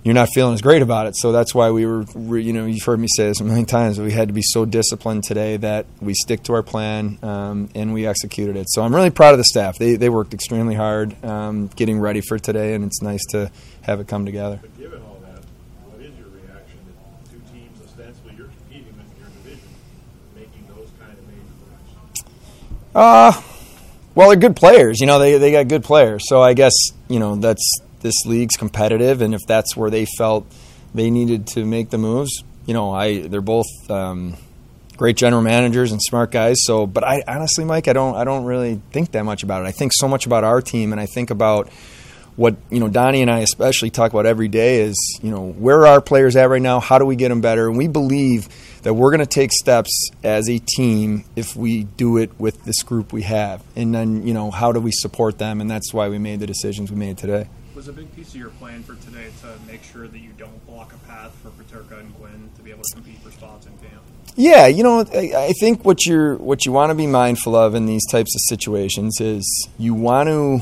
you're 0.04 0.14
not 0.14 0.28
feeling 0.34 0.52
as 0.52 0.60
great 0.60 0.82
about 0.82 1.06
it. 1.06 1.16
So 1.16 1.32
that's 1.32 1.54
why 1.54 1.70
we 1.70 1.86
were, 1.86 2.04
you 2.38 2.52
know, 2.52 2.66
you've 2.66 2.84
heard 2.84 3.00
me 3.00 3.08
say 3.16 3.28
this 3.28 3.40
a 3.40 3.44
million 3.44 3.64
times. 3.64 3.98
We 3.98 4.12
had 4.12 4.28
to 4.28 4.34
be 4.34 4.42
so 4.42 4.66
disciplined 4.66 5.24
today 5.24 5.56
that 5.56 5.86
we 6.00 6.12
stick 6.12 6.42
to 6.44 6.52
our 6.52 6.62
plan 6.62 7.18
um, 7.22 7.70
and 7.74 7.94
we 7.94 8.06
executed 8.06 8.56
it. 8.56 8.66
So 8.68 8.82
I'm 8.82 8.94
really 8.94 9.08
proud 9.08 9.32
of 9.32 9.38
the 9.38 9.44
staff. 9.44 9.78
They 9.78 9.96
they 9.96 10.10
worked 10.10 10.34
extremely 10.34 10.74
hard 10.74 11.16
um, 11.24 11.68
getting 11.68 11.98
ready 11.98 12.20
for 12.20 12.38
today, 12.38 12.74
and 12.74 12.84
it's 12.84 13.00
nice 13.00 13.24
to 13.30 13.50
have 13.82 13.98
it 13.98 14.06
come 14.06 14.26
together. 14.26 14.58
But 14.60 14.78
given 14.78 15.00
all 15.02 15.18
that, 15.22 15.42
what 15.86 16.00
is 16.02 16.14
your 16.18 16.28
reaction 16.28 16.78
that 16.84 17.30
two 17.30 17.40
teams 17.50 17.80
ostensibly 17.82 18.34
you're 18.36 18.48
competing 18.48 18.94
with 18.98 19.06
in 19.10 19.22
your 19.22 19.30
division 19.42 19.68
making 20.36 20.66
those 20.68 20.90
kind 21.00 21.12
of 21.12 21.26
major 21.26 21.40
moves? 22.12 22.24
Uh, 22.94 23.40
well, 24.14 24.28
they're 24.28 24.36
good 24.36 24.54
players. 24.54 25.00
You 25.00 25.06
know, 25.06 25.18
they 25.18 25.38
they 25.38 25.50
got 25.50 25.68
good 25.68 25.82
players. 25.82 26.28
So 26.28 26.42
I 26.42 26.52
guess 26.52 26.74
you 27.08 27.18
know 27.18 27.36
that's 27.36 27.80
this 28.04 28.26
league's 28.26 28.56
competitive, 28.56 29.22
and 29.22 29.34
if 29.34 29.40
that's 29.48 29.74
where 29.74 29.90
they 29.90 30.04
felt 30.04 30.46
they 30.94 31.10
needed 31.10 31.46
to 31.48 31.64
make 31.64 31.88
the 31.88 31.98
moves, 31.98 32.44
you 32.66 32.74
know, 32.74 32.92
I 32.92 33.26
they're 33.26 33.40
both 33.40 33.66
um, 33.90 34.36
great 34.98 35.16
general 35.16 35.42
managers 35.42 35.90
and 35.90 36.00
smart 36.00 36.30
guys. 36.30 36.58
So, 36.60 36.86
but 36.86 37.02
I 37.02 37.24
honestly, 37.26 37.64
Mike, 37.64 37.88
I 37.88 37.94
don't 37.94 38.14
I 38.14 38.24
don't 38.24 38.44
really 38.44 38.80
think 38.92 39.12
that 39.12 39.24
much 39.24 39.42
about 39.42 39.64
it. 39.64 39.66
I 39.66 39.72
think 39.72 39.92
so 39.94 40.06
much 40.06 40.26
about 40.26 40.44
our 40.44 40.60
team, 40.60 40.92
and 40.92 41.00
I 41.00 41.06
think 41.06 41.30
about 41.30 41.70
what 42.36 42.56
you 42.70 42.78
know 42.78 42.88
Donnie 42.88 43.22
and 43.22 43.30
I 43.30 43.38
especially 43.38 43.88
talk 43.88 44.12
about 44.12 44.26
every 44.26 44.48
day 44.48 44.82
is 44.82 45.18
you 45.22 45.30
know 45.30 45.52
where 45.52 45.78
are 45.80 45.86
our 45.86 46.00
players 46.02 46.36
at 46.36 46.50
right 46.50 46.60
now? 46.60 46.80
How 46.80 46.98
do 46.98 47.06
we 47.06 47.16
get 47.16 47.30
them 47.30 47.40
better? 47.40 47.68
And 47.68 47.78
we 47.78 47.88
believe 47.88 48.48
that 48.82 48.92
we're 48.92 49.12
going 49.12 49.20
to 49.20 49.26
take 49.26 49.50
steps 49.50 50.10
as 50.22 50.50
a 50.50 50.58
team 50.58 51.24
if 51.36 51.56
we 51.56 51.84
do 51.84 52.18
it 52.18 52.38
with 52.38 52.64
this 52.64 52.82
group 52.82 53.14
we 53.14 53.22
have. 53.22 53.62
And 53.74 53.94
then 53.94 54.26
you 54.26 54.34
know 54.34 54.50
how 54.50 54.72
do 54.72 54.80
we 54.80 54.92
support 54.92 55.38
them? 55.38 55.62
And 55.62 55.70
that's 55.70 55.94
why 55.94 56.10
we 56.10 56.18
made 56.18 56.40
the 56.40 56.46
decisions 56.46 56.90
we 56.90 56.98
made 56.98 57.16
today. 57.16 57.48
Was 57.74 57.88
a 57.88 57.92
big 57.92 58.14
piece 58.14 58.28
of 58.28 58.36
your 58.36 58.50
plan 58.50 58.84
for 58.84 58.94
today 59.04 59.30
to 59.40 59.58
make 59.66 59.82
sure 59.82 60.06
that 60.06 60.18
you 60.18 60.30
don't 60.38 60.64
block 60.64 60.92
a 60.92 60.98
path 61.08 61.34
for 61.42 61.50
Peterka 61.50 61.98
and 61.98 62.14
Quinn 62.14 62.48
to 62.56 62.62
be 62.62 62.70
able 62.70 62.84
to 62.84 62.94
compete 62.94 63.18
for 63.18 63.32
spots 63.32 63.66
in 63.66 63.72
camp? 63.78 64.00
Yeah, 64.36 64.68
you 64.68 64.84
know, 64.84 65.00
I, 65.12 65.32
I 65.48 65.52
think 65.58 65.84
what 65.84 66.06
you're 66.06 66.36
what 66.36 66.64
you 66.64 66.70
want 66.70 66.90
to 66.90 66.94
be 66.94 67.08
mindful 67.08 67.56
of 67.56 67.74
in 67.74 67.86
these 67.86 68.06
types 68.08 68.32
of 68.36 68.40
situations 68.48 69.20
is 69.20 69.68
you 69.76 69.92
want 69.92 70.28
to 70.28 70.60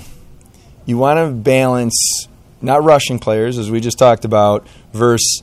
you 0.87 0.97
want 0.97 1.19
to 1.19 1.31
balance 1.31 2.27
not 2.63 2.83
rushing 2.83 3.19
players 3.19 3.59
as 3.59 3.71
we 3.71 3.81
just 3.81 3.99
talked 3.99 4.25
about 4.25 4.67
versus 4.95 5.43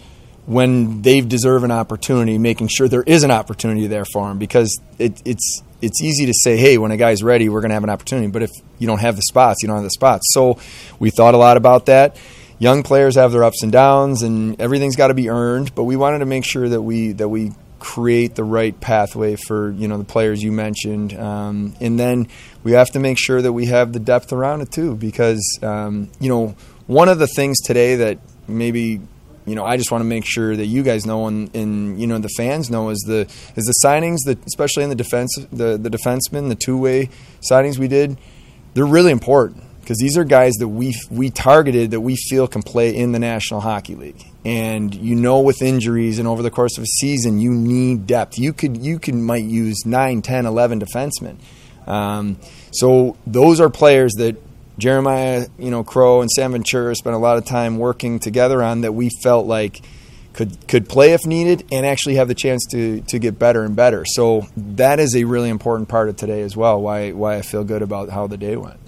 when 0.49 1.03
they 1.03 1.21
deserve 1.21 1.63
an 1.63 1.69
opportunity, 1.69 2.39
making 2.39 2.67
sure 2.69 2.87
there 2.87 3.03
is 3.03 3.21
an 3.21 3.29
opportunity 3.29 3.85
there 3.85 4.03
for 4.03 4.27
them 4.27 4.39
because 4.39 4.81
it, 4.97 5.21
it's 5.23 5.61
it's 5.79 6.01
easy 6.01 6.25
to 6.25 6.33
say, 6.33 6.57
hey, 6.57 6.79
when 6.79 6.89
a 6.89 6.97
guy's 6.97 7.21
ready, 7.21 7.49
we're 7.49 7.61
going 7.61 7.69
to 7.69 7.75
have 7.75 7.83
an 7.83 7.91
opportunity. 7.91 8.27
But 8.29 8.41
if 8.41 8.49
you 8.79 8.87
don't 8.87 8.99
have 8.99 9.15
the 9.15 9.21
spots, 9.21 9.61
you 9.61 9.67
don't 9.67 9.77
have 9.77 9.83
the 9.83 9.91
spots. 9.91 10.25
So 10.33 10.57
we 10.97 11.11
thought 11.11 11.35
a 11.35 11.37
lot 11.37 11.55
about 11.55 11.85
that. 11.85 12.19
Young 12.57 12.81
players 12.81 13.15
have 13.15 13.31
their 13.31 13.43
ups 13.43 13.61
and 13.61 13.71
downs, 13.71 14.23
and 14.23 14.59
everything's 14.59 14.95
got 14.95 15.09
to 15.09 15.13
be 15.13 15.29
earned. 15.29 15.75
But 15.75 15.83
we 15.83 15.95
wanted 15.95 16.19
to 16.19 16.25
make 16.25 16.45
sure 16.45 16.67
that 16.67 16.81
we 16.81 17.11
that 17.11 17.29
we 17.29 17.51
create 17.77 18.33
the 18.33 18.43
right 18.43 18.77
pathway 18.81 19.35
for 19.35 19.69
you 19.73 19.87
know 19.87 19.99
the 19.99 20.03
players 20.03 20.41
you 20.41 20.51
mentioned, 20.51 21.13
um, 21.13 21.75
and 21.79 21.99
then 21.99 22.27
we 22.63 22.71
have 22.71 22.89
to 22.93 22.99
make 22.99 23.19
sure 23.19 23.39
that 23.39 23.53
we 23.53 23.67
have 23.67 23.93
the 23.93 23.99
depth 23.99 24.33
around 24.33 24.61
it 24.61 24.71
too. 24.71 24.95
Because 24.95 25.59
um, 25.61 26.09
you 26.19 26.27
know 26.27 26.55
one 26.87 27.07
of 27.07 27.19
the 27.19 27.27
things 27.27 27.61
today 27.61 27.97
that 27.97 28.17
maybe 28.47 28.99
you 29.49 29.55
know, 29.55 29.65
I 29.65 29.77
just 29.77 29.91
want 29.91 30.01
to 30.01 30.05
make 30.05 30.25
sure 30.25 30.55
that 30.55 30.65
you 30.65 30.83
guys 30.83 31.05
know 31.05 31.27
and, 31.27 31.53
and 31.55 31.99
you 31.99 32.07
know 32.07 32.19
the 32.19 32.29
fans 32.29 32.69
know 32.69 32.89
is 32.89 32.99
the 33.07 33.21
is 33.55 33.65
the 33.65 33.75
signings 33.85 34.19
that 34.25 34.37
especially 34.45 34.83
in 34.83 34.89
the 34.89 34.95
defense 34.95 35.35
the 35.51 35.77
the 35.77 35.89
defensemen 35.89 36.49
the 36.49 36.55
two 36.55 36.77
way 36.77 37.09
signings 37.41 37.77
we 37.77 37.87
did 37.87 38.17
they're 38.73 38.85
really 38.85 39.11
important. 39.11 39.63
Because 39.81 39.97
these 39.97 40.17
are 40.17 40.23
guys 40.23 40.53
that 40.59 40.67
we 40.67 40.95
we 41.09 41.31
targeted 41.31 41.91
that 41.91 42.01
we 42.01 42.15
feel 42.15 42.47
can 42.47 42.61
play 42.61 42.95
in 42.95 43.11
the 43.11 43.17
National 43.17 43.59
Hockey 43.59 43.95
League. 43.95 44.23
And 44.45 44.93
you 44.93 45.15
know 45.15 45.41
with 45.41 45.61
injuries 45.63 46.19
and 46.19 46.27
over 46.27 46.43
the 46.43 46.51
course 46.51 46.77
of 46.77 46.83
a 46.83 46.87
season 46.87 47.39
you 47.39 47.51
need 47.51 48.05
depth. 48.05 48.37
You 48.37 48.53
could 48.53 48.77
you 48.77 48.99
can 48.99 49.23
might 49.23 49.45
use 49.45 49.85
9 49.85 50.21
10 50.21 50.45
11 50.45 50.79
defensemen. 50.79 51.37
Um, 51.87 52.37
so 52.71 53.17
those 53.25 53.59
are 53.59 53.69
players 53.69 54.13
that 54.17 54.37
Jeremiah, 54.79 55.47
you 55.57 55.71
know, 55.71 55.83
Crow 55.83 56.21
and 56.21 56.29
Sam 56.31 56.53
Ventura 56.53 56.95
spent 56.95 57.15
a 57.15 57.19
lot 57.19 57.37
of 57.37 57.45
time 57.45 57.77
working 57.77 58.19
together 58.19 58.63
on 58.63 58.81
that 58.81 58.93
we 58.93 59.09
felt 59.21 59.45
like 59.45 59.81
could 60.33 60.67
could 60.67 60.87
play 60.87 61.13
if 61.13 61.25
needed 61.25 61.65
and 61.71 61.85
actually 61.85 62.15
have 62.15 62.27
the 62.27 62.35
chance 62.35 62.65
to 62.71 63.01
to 63.01 63.19
get 63.19 63.37
better 63.37 63.63
and 63.63 63.75
better. 63.75 64.05
So 64.05 64.47
that 64.55 64.99
is 64.99 65.15
a 65.15 65.25
really 65.25 65.49
important 65.49 65.89
part 65.89 66.09
of 66.09 66.15
today 66.15 66.41
as 66.41 66.55
well. 66.55 66.81
Why 66.81 67.11
why 67.11 67.35
I 67.35 67.41
feel 67.41 67.63
good 67.63 67.81
about 67.81 68.09
how 68.09 68.27
the 68.27 68.37
day 68.37 68.55
went. 68.55 68.79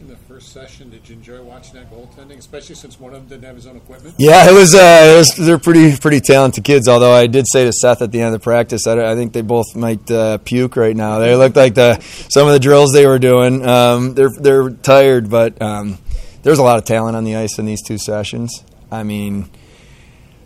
Session, 0.41 0.89
did 0.89 1.07
you 1.07 1.15
enjoy 1.15 1.41
watching 1.41 1.75
that 1.75 1.91
goaltending, 1.91 2.37
especially 2.37 2.75
since 2.75 2.99
one 2.99 3.13
of 3.13 3.19
them 3.19 3.29
didn't 3.29 3.45
have 3.45 3.55
his 3.55 3.67
own 3.67 3.77
equipment? 3.77 4.15
Yeah, 4.17 4.49
it 4.49 4.53
was. 4.53 4.75
Uh, 4.75 5.13
it 5.13 5.17
was 5.17 5.35
they're 5.37 5.57
pretty 5.57 5.95
pretty 5.97 6.19
talented 6.19 6.63
kids. 6.63 6.87
Although 6.87 7.13
I 7.13 7.27
did 7.27 7.45
say 7.47 7.63
to 7.65 7.71
Seth 7.71 8.01
at 8.01 8.11
the 8.11 8.19
end 8.19 8.33
of 8.33 8.41
the 8.41 8.43
practice, 8.43 8.87
I, 8.87 9.11
I 9.11 9.15
think 9.15 9.33
they 9.33 9.41
both 9.41 9.75
might 9.75 10.09
uh, 10.11 10.39
puke 10.39 10.75
right 10.75 10.95
now. 10.95 11.19
They 11.19 11.35
looked 11.35 11.55
like 11.55 11.75
the 11.75 11.99
some 12.29 12.47
of 12.47 12.53
the 12.53 12.59
drills 12.59 12.91
they 12.91 13.05
were 13.05 13.19
doing. 13.19 13.65
Um, 13.65 14.13
they're 14.13 14.31
they're 14.37 14.69
tired, 14.69 15.29
but 15.29 15.61
um, 15.61 15.97
there's 16.43 16.59
a 16.59 16.63
lot 16.63 16.77
of 16.77 16.85
talent 16.85 17.15
on 17.15 17.23
the 17.23 17.35
ice 17.35 17.59
in 17.59 17.65
these 17.65 17.81
two 17.81 17.97
sessions. 17.97 18.63
I 18.91 19.03
mean, 19.03 19.49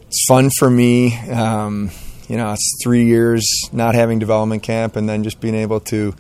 it's 0.08 0.26
fun 0.28 0.50
for 0.60 0.70
me. 0.70 1.18
Um, 1.30 1.90
you 2.28 2.38
know, 2.38 2.52
it's 2.54 2.80
three 2.84 3.06
years 3.06 3.48
not 3.72 3.96
having 3.96 4.20
development 4.20 4.62
camp, 4.62 4.96
and 4.96 5.08
then 5.08 5.24
just 5.24 5.40
being 5.40 5.56
able 5.56 5.80
to 5.82 6.14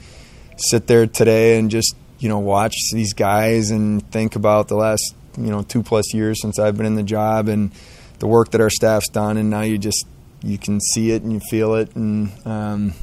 sit 0.57 0.87
there 0.87 1.05
today 1.07 1.59
and 1.59 1.69
just 1.69 1.95
you 2.25 2.29
know 2.29 2.39
watch 2.39 2.73
these 2.91 3.13
guys 3.13 3.69
and 3.69 4.01
think 4.11 4.35
about 4.35 4.67
the 4.67 4.73
last 4.73 5.13
you 5.37 5.51
know 5.51 5.61
two 5.61 5.83
plus 5.83 6.11
years 6.11 6.41
since 6.41 6.57
I've 6.57 6.75
been 6.75 6.87
in 6.87 6.95
the 6.95 7.03
job 7.03 7.47
and 7.47 7.71
the 8.17 8.25
work 8.25 8.49
that 8.49 8.61
our 8.61 8.71
staff's 8.71 9.09
done, 9.09 9.37
and 9.37 9.51
now 9.51 9.61
you 9.61 9.77
just 9.77 10.07
you 10.41 10.57
can 10.57 10.81
see 10.81 11.11
it 11.11 11.21
and 11.21 11.31
you 11.31 11.39
feel 11.51 11.75
it, 11.75 11.95
and 11.95 12.31
um, 12.47 12.95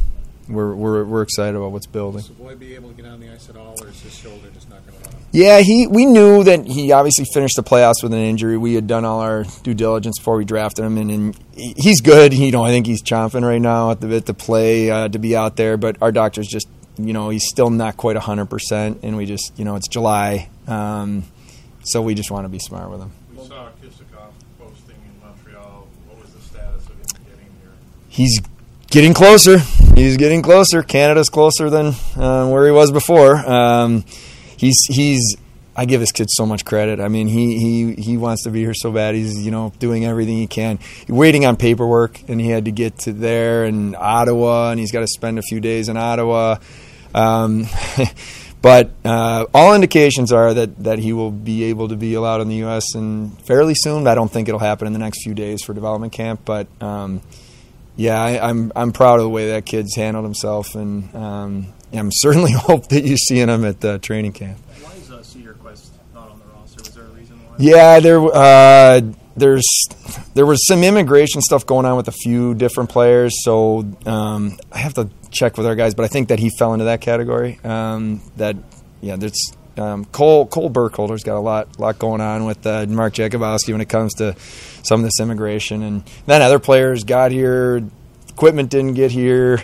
we're, 0.49 0.75
we're 0.75 1.05
we're 1.05 1.23
excited 1.23 1.55
about 1.55 1.71
what's 1.71 1.87
building. 1.87 2.21
Savoie 2.21 2.57
be 2.57 2.75
able 2.75 2.89
to 2.89 2.97
get 2.97 3.07
on 3.07 3.21
the 3.21 3.33
ice 3.33 3.49
at 3.49 3.57
all, 3.57 3.81
or 3.81 3.87
is 3.87 4.01
his 4.01 4.13
shoulder 4.13 4.49
just 4.53 4.69
not 4.69 4.85
going 4.85 5.01
to 5.01 5.09
allow? 5.09 5.19
Yeah, 5.31 5.61
he. 5.61 5.87
We 5.87 6.05
knew 6.05 6.43
that 6.43 6.67
he 6.67 6.91
obviously 6.91 7.25
finished 7.33 7.55
the 7.55 7.63
playoffs 7.63 8.03
with 8.03 8.13
an 8.13 8.19
injury. 8.19 8.59
We 8.59 8.75
had 8.75 8.89
done 8.89 9.05
all 9.05 9.21
our 9.21 9.45
due 9.63 9.75
diligence 9.75 10.19
before 10.19 10.37
we 10.37 10.45
drafted 10.45 10.85
him, 10.85 10.99
and, 10.99 11.13
and 11.13 11.39
he's 11.55 12.01
good. 12.01 12.35
You 12.35 12.51
know, 12.51 12.65
I 12.65 12.71
think 12.71 12.87
he's 12.87 13.05
chomping 13.05 13.47
right 13.47 13.61
now 13.63 13.93
at 13.93 14.01
the 14.01 14.09
bit 14.09 14.27
to 14.27 14.35
play 14.35 14.91
uh, 14.91 15.07
to 15.11 15.19
be 15.21 15.37
out 15.37 15.55
there. 15.55 15.77
But 15.77 16.03
our 16.03 16.11
doctors 16.11 16.49
just, 16.49 16.67
you 16.99 17.13
know, 17.13 17.31
he's 17.31 17.47
still 17.49 17.71
not 17.71 17.97
quite 17.97 18.17
hundred 18.17 18.47
percent, 18.47 19.01
and 19.03 19.17
we 19.17 19.27
just, 19.27 19.53
you 19.57 19.65
know, 19.65 19.77
it's 19.77 19.89
July, 19.89 20.49
um, 20.67 21.25
so 21.85 22.03
we 22.03 22.15
just 22.15 22.31
want 22.31 22.45
to 22.45 22.49
be 22.49 22.59
smart 22.59 22.91
with 22.91 23.01
him. 23.01 23.13
We 23.35 23.47
saw 23.47 23.69
Kisakov 23.83 24.33
posting 24.59 24.97
in 24.97 25.21
Montreal. 25.27 25.87
What 26.09 26.23
was 26.23 26.33
the 26.33 26.41
status 26.41 26.85
of 26.87 26.93
him 26.93 27.25
getting 27.25 27.51
here? 27.61 27.73
He's 28.09 28.41
getting 28.91 29.15
closer. 29.15 29.59
He's 29.95 30.17
getting 30.17 30.43
closer. 30.43 30.83
Canada's 30.83 31.29
closer 31.29 31.71
than 31.71 31.95
uh, 32.17 32.49
where 32.49 32.67
he 32.67 32.73
was 32.73 32.93
before. 32.93 33.37
Um, 33.37 34.05
he's 34.57 34.79
he's. 34.89 35.37
I 35.75 35.87
give 35.87 36.01
this 36.01 36.13
kid 36.13 36.29
so 36.31 36.45
much 36.45 36.65
credit. 36.65 37.01
I 37.01 37.09
mean, 37.09 37.29
he, 37.29 37.59
he 37.59 37.95
he 37.95 38.17
wants 38.17 38.45
to 38.45 38.51
be 38.51 38.61
here 38.61 38.75
so 38.75 38.93
bad. 38.93 39.15
He's 39.15 39.45
you 39.45 39.51
know 39.51 39.73
doing 39.79 40.05
everything 40.05 40.37
he 40.37 40.47
can. 40.47 40.79
Waiting 41.09 41.47
on 41.47 41.57
paperwork, 41.57 42.21
and 42.29 42.41
he 42.41 42.49
had 42.49 42.67
to 42.67 42.73
get 42.73 42.99
to 43.01 43.13
there 43.13 43.65
and 43.65 43.97
Ottawa, 43.97 44.71
and 44.71 44.81
he's 44.81 44.93
got 44.93 45.01
to 45.01 45.09
spend 45.09 45.39
a 45.39 45.43
few 45.43 45.61
days 45.61 45.89
in 45.89 45.97
Ottawa. 45.97 46.57
Um, 47.15 47.67
but 48.63 48.91
uh, 49.05 49.47
all 49.53 49.75
indications 49.75 50.33
are 50.33 50.55
that, 50.55 50.85
that 50.85 50.99
he 50.99 51.13
will 51.13 51.31
be 51.31 51.65
able 51.65 51.89
to 51.89 51.97
be 51.97 52.15
allowed 52.15 52.41
in 52.41 52.49
the 52.49 52.57
U.S. 52.57 52.95
and 52.95 53.39
fairly 53.43 53.75
soon. 53.75 54.07
I 54.07 54.15
don't 54.15 54.31
think 54.31 54.49
it'll 54.49 54.61
happen 54.61 54.87
in 54.87 54.93
the 54.93 54.99
next 54.99 55.23
few 55.23 55.35
days 55.35 55.63
for 55.63 55.75
development 55.75 56.13
camp, 56.13 56.43
but 56.45 56.69
um, 56.81 57.23
yeah, 57.97 58.21
I, 58.23 58.49
I'm 58.49 58.73
I'm 58.75 58.93
proud 58.93 59.17
of 59.17 59.25
the 59.25 59.31
way 59.31 59.51
that 59.51 59.67
kid's 59.67 59.95
handled 59.95 60.25
himself, 60.25 60.75
and 60.75 61.15
um, 61.15 61.67
I'm 61.93 62.11
certainly 62.13 62.53
hope 62.57 62.89
that 62.89 63.05
you 63.05 63.17
see 63.17 63.39
him 63.39 63.65
at 63.65 63.81
the 63.81 63.99
training 63.99 64.33
camp. 64.33 64.59
Why 64.81 64.93
is 64.95 65.11
uh, 65.11 65.19
Cederqvist 65.19 65.91
not 66.15 66.31
on 66.31 66.39
the 66.39 66.47
roster? 66.47 66.83
Was 66.83 66.95
there 66.95 67.05
a 67.05 67.09
reason 67.09 67.37
why? 67.49 67.52
Yeah, 67.63 68.01
there 68.01 68.21
uh, 68.21 69.03
there's 69.37 69.69
there 70.35 70.45
was 70.45 70.67
some 70.67 70.83
immigration 70.83 71.41
stuff 71.43 71.65
going 71.65 71.87
on 71.87 71.97
with 71.97 72.09
a 72.09 72.13
few 72.13 72.55
different 72.55 72.91
players, 72.91 73.45
so 73.45 73.87
um, 74.05 74.59
I 74.73 74.79
have 74.79 74.95
to 74.95 75.09
check 75.31 75.57
with 75.57 75.65
our 75.65 75.77
guys, 75.77 75.95
but 75.95 76.03
I 76.05 76.09
think 76.09 76.31
that 76.31 76.41
he 76.41 76.51
fell 76.59 76.73
into 76.73 76.87
that 76.87 77.01
category. 77.01 77.61
Um, 77.63 78.21
that 78.37 78.57
yeah, 79.01 79.15
there's 79.15 79.53
um, 79.77 80.07
Cole 80.07 80.49
Cole 80.49 80.71
Burkholder's 80.71 81.23
got 81.23 81.37
a 81.37 81.39
lot 81.39 81.79
lot 81.79 82.01
going 82.01 82.21
on 82.21 82.47
with 82.47 82.67
uh, 82.67 82.87
Mark 82.87 83.15
Jakubowski 83.15 83.71
when 83.71 83.81
it 83.81 83.89
comes 83.89 84.15
to 84.15 84.35
some 84.83 84.99
of 84.99 85.05
this 85.05 85.21
immigration, 85.21 85.85
and 85.85 86.03
then 86.27 86.43
other 86.43 86.59
players 86.59 87.05
got 87.05 87.31
here, 87.31 87.81
equipment 88.29 88.71
didn't 88.71 88.95
get 88.95 89.13
here. 89.13 89.63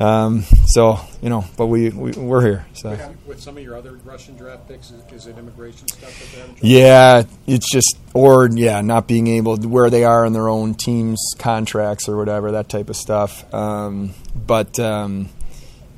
Um, 0.00 0.44
so 0.66 0.98
you 1.20 1.28
know, 1.28 1.44
but 1.58 1.66
we, 1.66 1.90
we 1.90 2.12
we're 2.12 2.40
here. 2.40 2.66
So 2.72 2.96
With 3.26 3.38
some 3.38 3.58
of 3.58 3.62
your 3.62 3.76
other 3.76 3.92
Russian 4.02 4.34
draft 4.34 4.66
picks, 4.66 4.90
is, 4.90 5.04
is 5.12 5.26
it 5.26 5.36
immigration 5.36 5.88
stuff 5.88 6.36
that 6.36 6.64
yeah, 6.64 7.24
it's 7.46 7.70
just 7.70 7.98
or 8.14 8.48
yeah, 8.50 8.80
not 8.80 9.06
being 9.06 9.26
able 9.26 9.58
to, 9.58 9.68
where 9.68 9.90
they 9.90 10.04
are 10.04 10.24
in 10.24 10.32
their 10.32 10.48
own 10.48 10.74
teams' 10.74 11.20
contracts 11.38 12.08
or 12.08 12.16
whatever 12.16 12.52
that 12.52 12.70
type 12.70 12.88
of 12.88 12.96
stuff. 12.96 13.52
Um, 13.52 14.14
but 14.34 14.80
um, 14.80 15.28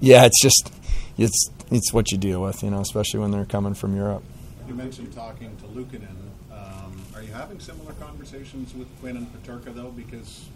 yeah, 0.00 0.24
it's 0.24 0.42
just 0.42 0.72
it's 1.16 1.50
it's 1.70 1.92
what 1.92 2.10
you 2.10 2.18
deal 2.18 2.42
with, 2.42 2.62
you 2.64 2.70
know, 2.70 2.80
especially 2.80 3.20
when 3.20 3.30
they're 3.30 3.44
coming 3.44 3.74
from 3.74 3.94
Europe. 3.96 4.24
You 4.66 4.74
mentioned 4.74 5.12
talking 5.12 5.56
to 5.58 5.64
Luukkonen. 5.64 6.16
Um, 6.50 7.00
are 7.14 7.22
you 7.22 7.32
having 7.32 7.60
similar 7.60 7.92
conversations 7.94 8.74
with 8.74 8.88
Quinn 9.00 9.16
and 9.16 9.26
Peterka, 9.32 9.74
though? 9.74 9.90
Because 9.90 10.46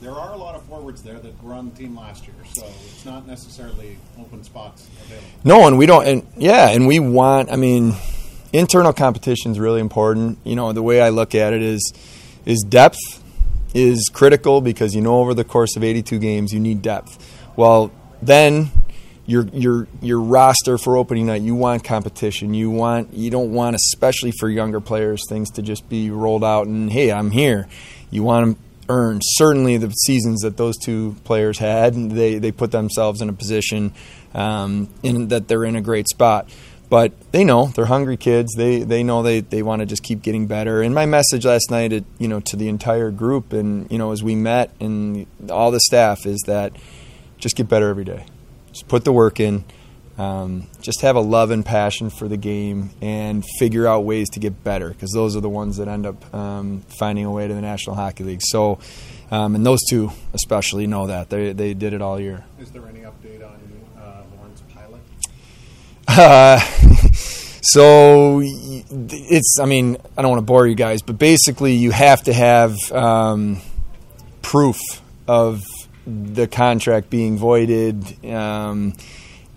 there 0.00 0.12
are 0.12 0.32
a 0.32 0.36
lot 0.36 0.54
of 0.54 0.62
forwards 0.64 1.02
there 1.02 1.18
that 1.18 1.42
were 1.42 1.54
on 1.54 1.70
the 1.70 1.76
team 1.76 1.96
last 1.96 2.26
year, 2.26 2.36
so 2.52 2.66
it's 2.66 3.04
not 3.04 3.26
necessarily 3.26 3.98
open 4.18 4.44
spots 4.44 4.88
available. 5.04 5.28
No, 5.44 5.66
and 5.66 5.78
we 5.78 5.86
don't. 5.86 6.06
And 6.06 6.26
yeah, 6.36 6.70
and 6.70 6.86
we 6.86 6.98
want. 6.98 7.50
I 7.50 7.56
mean, 7.56 7.94
internal 8.52 8.92
competition 8.92 9.52
is 9.52 9.58
really 9.58 9.80
important. 9.80 10.38
You 10.44 10.56
know, 10.56 10.72
the 10.72 10.82
way 10.82 11.00
I 11.00 11.10
look 11.10 11.34
at 11.34 11.52
it 11.52 11.62
is, 11.62 11.92
is 12.44 12.64
depth 12.68 12.98
is 13.74 14.08
critical 14.12 14.60
because 14.60 14.94
you 14.94 15.00
know 15.00 15.16
over 15.16 15.34
the 15.34 15.44
course 15.44 15.76
of 15.76 15.84
82 15.84 16.18
games 16.18 16.52
you 16.52 16.60
need 16.60 16.82
depth. 16.82 17.18
Well, 17.56 17.90
then 18.22 18.70
your 19.26 19.46
your 19.48 19.86
your 20.00 20.20
roster 20.20 20.78
for 20.78 20.96
opening 20.96 21.26
night, 21.26 21.42
you 21.42 21.54
want 21.54 21.84
competition. 21.84 22.54
You 22.54 22.70
want 22.70 23.12
you 23.12 23.30
don't 23.30 23.52
want, 23.52 23.76
especially 23.76 24.32
for 24.32 24.48
younger 24.48 24.80
players, 24.80 25.22
things 25.28 25.50
to 25.52 25.62
just 25.62 25.88
be 25.88 26.10
rolled 26.10 26.44
out 26.44 26.66
and 26.66 26.90
hey, 26.90 27.12
I'm 27.12 27.30
here. 27.30 27.68
You 28.10 28.22
want 28.22 28.56
to 28.56 28.67
earn. 28.88 29.20
Certainly, 29.22 29.78
the 29.78 29.90
seasons 29.90 30.40
that 30.40 30.56
those 30.56 30.76
two 30.76 31.16
players 31.24 31.58
had, 31.58 31.94
they 31.94 32.38
they 32.38 32.52
put 32.52 32.70
themselves 32.70 33.20
in 33.20 33.28
a 33.28 33.32
position 33.32 33.92
um, 34.34 34.88
in 35.02 35.28
that 35.28 35.48
they're 35.48 35.64
in 35.64 35.76
a 35.76 35.82
great 35.82 36.08
spot. 36.08 36.50
But 36.90 37.12
they 37.32 37.44
know 37.44 37.66
they're 37.66 37.84
hungry 37.86 38.16
kids. 38.16 38.54
They 38.56 38.82
they 38.82 39.02
know 39.02 39.22
they, 39.22 39.40
they 39.40 39.62
want 39.62 39.80
to 39.80 39.86
just 39.86 40.02
keep 40.02 40.22
getting 40.22 40.46
better. 40.46 40.80
And 40.80 40.94
my 40.94 41.04
message 41.04 41.44
last 41.44 41.70
night, 41.70 41.92
at, 41.92 42.04
you 42.18 42.28
know, 42.28 42.40
to 42.40 42.56
the 42.56 42.68
entire 42.68 43.10
group, 43.10 43.52
and 43.52 43.90
you 43.90 43.98
know, 43.98 44.12
as 44.12 44.22
we 44.22 44.34
met 44.34 44.70
and 44.80 45.26
all 45.50 45.70
the 45.70 45.80
staff, 45.80 46.24
is 46.24 46.42
that 46.46 46.72
just 47.36 47.56
get 47.56 47.68
better 47.68 47.88
every 47.88 48.04
day. 48.04 48.24
Just 48.72 48.88
put 48.88 49.04
the 49.04 49.12
work 49.12 49.38
in. 49.38 49.64
Um, 50.18 50.66
just 50.82 51.02
have 51.02 51.14
a 51.14 51.20
love 51.20 51.52
and 51.52 51.64
passion 51.64 52.10
for 52.10 52.26
the 52.26 52.36
game 52.36 52.90
and 53.00 53.44
figure 53.58 53.86
out 53.86 54.00
ways 54.04 54.28
to 54.30 54.40
get 54.40 54.64
better 54.64 54.88
because 54.88 55.12
those 55.12 55.36
are 55.36 55.40
the 55.40 55.48
ones 55.48 55.76
that 55.76 55.86
end 55.86 56.06
up 56.06 56.34
um, 56.34 56.80
finding 56.98 57.24
a 57.24 57.30
way 57.30 57.46
to 57.46 57.54
the 57.54 57.60
National 57.60 57.94
Hockey 57.94 58.24
League. 58.24 58.42
So, 58.42 58.80
um, 59.30 59.54
and 59.54 59.64
those 59.64 59.80
two 59.88 60.10
especially 60.34 60.88
know 60.88 61.06
that 61.06 61.30
they 61.30 61.52
they 61.52 61.72
did 61.72 61.92
it 61.92 62.02
all 62.02 62.18
year. 62.18 62.44
Is 62.58 62.72
there 62.72 62.86
any 62.88 63.00
update 63.00 63.46
on 63.46 63.60
uh, 63.96 64.22
Lawrence 64.36 64.62
Pilut? 64.74 64.98
Uh, 66.08 66.58
so 67.62 68.40
it's, 68.42 69.58
I 69.60 69.66
mean, 69.66 69.98
I 70.16 70.22
don't 70.22 70.32
want 70.32 70.40
to 70.40 70.46
bore 70.46 70.66
you 70.66 70.74
guys, 70.74 71.02
but 71.02 71.16
basically 71.16 71.74
you 71.74 71.92
have 71.92 72.24
to 72.24 72.32
have 72.32 72.76
um, 72.90 73.60
proof 74.42 74.80
of 75.28 75.62
the 76.06 76.48
contract 76.48 77.08
being 77.08 77.36
voided. 77.36 78.02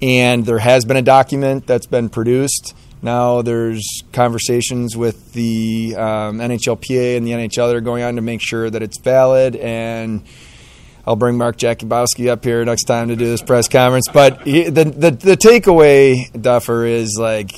And 0.02 0.46
there 0.46 0.60
has 0.60 0.86
been 0.86 0.98
a 0.98 1.02
document 1.02 1.68
that's 1.68 1.86
been 1.86 2.10
produced. 2.10 2.76
Now 3.02 3.42
there's 3.42 4.04
conversations 4.14 4.96
with 4.96 5.34
the 5.34 5.96
um, 5.96 6.40
NHLPA 6.40 7.18
and 7.18 7.26
the 7.26 7.32
NHL 7.32 7.68
that 7.68 7.76
are 7.76 7.82
going 7.82 8.04
on 8.04 8.16
to 8.16 8.22
make 8.22 8.42
sure 8.42 8.70
that 8.70 8.82
it's 8.82 9.00
valid 9.00 9.56
and. 9.56 10.24
I'll 11.04 11.16
bring 11.16 11.36
Mark 11.36 11.58
Jakubowski 11.58 12.30
up 12.30 12.44
here 12.44 12.64
next 12.64 12.84
time 12.84 13.08
to 13.08 13.16
do 13.16 13.26
this 13.26 13.42
press 13.42 13.68
conference. 13.68 14.08
But 14.14 14.44
he, 14.44 14.66
the, 14.66 14.84
the 14.84 15.10
the 15.10 15.36
takeaway, 15.36 16.32
Duffer, 16.40 16.86
is 16.86 17.18
like 17.20 17.50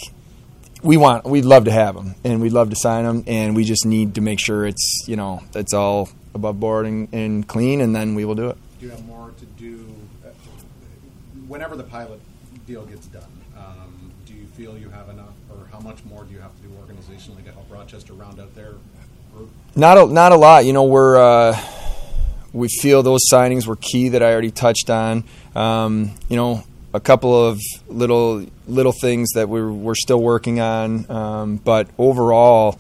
we 0.82 0.96
want 0.96 1.26
we'd 1.26 1.44
love 1.44 1.66
to 1.66 1.72
have 1.72 1.96
him 1.96 2.16
and 2.24 2.42
we'd 2.42 2.54
love 2.54 2.70
to 2.70 2.76
sign 2.78 3.06
him, 3.06 3.24
and 3.28 3.54
we 3.54 3.66
just 3.66 3.86
need 3.86 4.16
to 4.16 4.22
make 4.22 4.40
sure 4.40 4.66
it's 4.66 5.06
you 5.08 5.18
know 5.18 5.44
it's 5.56 5.74
all 5.74 6.10
above 6.34 6.60
board 6.60 6.86
and, 6.86 7.10
and 7.14 7.48
clean, 7.48 7.82
and 7.82 7.96
then 7.96 8.16
we 8.16 8.24
will 8.26 8.36
do 8.36 8.50
it. 8.50 8.58
Do 8.80 8.86
you 8.86 8.92
have 8.92 9.06
more 9.06 9.32
to 9.38 9.46
do 9.46 9.94
whenever 11.48 11.76
the 11.76 11.84
Pilut 11.84 12.20
deal 12.66 12.86
gets 12.86 13.08
done? 13.08 13.24
Um, 13.58 14.12
do 14.26 14.34
you 14.34 14.46
feel 14.48 14.78
you 14.78 14.90
have 14.90 15.10
enough, 15.10 15.34
or 15.50 15.68
how 15.72 15.80
much 15.80 16.04
more 16.06 16.24
do 16.24 16.34
you 16.34 16.40
have 16.40 16.56
to 16.56 16.62
do 16.62 16.70
organizationally 16.70 17.44
to 17.46 17.52
help 17.52 17.72
Rochester 17.72 18.14
round 18.14 18.40
out 18.40 18.54
their 18.56 18.74
group? 19.34 19.50
Not 19.76 19.98
a, 19.98 20.06
not 20.08 20.32
a 20.32 20.36
lot. 20.36 20.66
You 20.66 20.74
know, 20.74 20.84
we're 20.84 21.18
uh, 21.18 21.58
we 22.54 22.68
feel 22.68 23.04
those 23.04 23.22
signings 23.32 23.66
were 23.68 23.76
key 23.76 24.10
that 24.10 24.24
I 24.24 24.32
already 24.32 24.52
touched 24.52 24.90
on. 24.90 25.24
Um, 25.56 26.12
you 26.30 26.38
know, 26.38 26.64
a 26.94 27.00
couple 27.00 27.48
of 27.48 27.60
little 27.88 28.46
little 28.68 28.94
things 28.94 29.32
that 29.34 29.50
we're 29.50 29.72
we're 29.72 29.96
still 29.96 30.22
working 30.22 30.60
on, 30.60 31.10
um, 31.10 31.58
but 31.58 31.90
overall, 31.98 32.80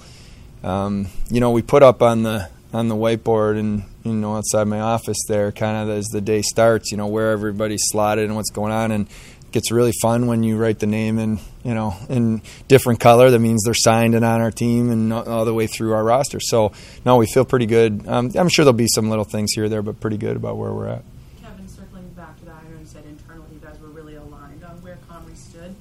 um, 0.63 1.07
you 1.29 1.39
know, 1.39 1.51
we 1.51 1.61
put 1.61 1.83
up 1.83 2.01
on 2.01 2.23
the 2.23 2.49
on 2.73 2.87
the 2.87 2.95
whiteboard 2.95 3.59
and 3.59 3.83
you 4.03 4.13
know 4.13 4.35
outside 4.35 4.65
my 4.65 4.79
office 4.79 5.17
there, 5.27 5.51
kind 5.51 5.77
of 5.77 5.95
as 5.95 6.05
the 6.05 6.21
day 6.21 6.41
starts. 6.41 6.91
You 6.91 6.97
know, 6.97 7.07
where 7.07 7.31
everybody's 7.31 7.83
slotted 7.85 8.25
and 8.25 8.35
what's 8.35 8.51
going 8.51 8.71
on, 8.71 8.91
and 8.91 9.07
gets 9.53 9.71
really 9.71 9.93
fun 10.01 10.27
when 10.27 10.43
you 10.43 10.57
write 10.57 10.79
the 10.79 10.87
name 10.87 11.19
in 11.19 11.39
you 11.63 11.73
know 11.73 11.95
in 12.09 12.41
different 12.67 12.99
color. 12.99 13.29
That 13.29 13.39
means 13.39 13.63
they're 13.63 13.73
signed 13.73 14.15
and 14.15 14.25
on 14.25 14.41
our 14.41 14.51
team 14.51 14.91
and 14.91 15.13
all- 15.13 15.45
the 15.45 15.53
way 15.53 15.67
through 15.67 15.93
our 15.93 16.03
roster. 16.03 16.39
So 16.41 16.71
no, 17.05 17.15
we 17.17 17.27
feel 17.27 17.45
pretty 17.45 17.65
good. 17.67 18.05
Um, 18.07 18.31
I'm 18.35 18.49
sure 18.49 18.65
there'll 18.65 18.73
be 18.77 18.87
some 18.93 19.09
little 19.09 19.25
things 19.25 19.51
here 19.53 19.65
or 19.65 19.69
there, 19.69 19.81
but 19.81 19.99
pretty 20.01 20.17
good 20.17 20.35
about 20.35 20.57
where 20.57 20.71
we're 20.73 20.87
at. 20.87 21.03
Kevin, 21.41 21.67
circling 21.67 22.07
back 22.09 22.37
to 22.39 22.45
that, 22.45 22.63
I 22.65 22.69
know 22.73 22.79
you 22.79 22.85
said 22.85 23.03
internally 23.05 23.47
you 23.53 23.59
guys 23.59 23.79
were 23.79 23.89
really 23.89 24.15
aligned 24.15 24.63
on 24.63 24.81
where 24.81 24.97
Comrie 25.09 25.37
stood. 25.37 25.75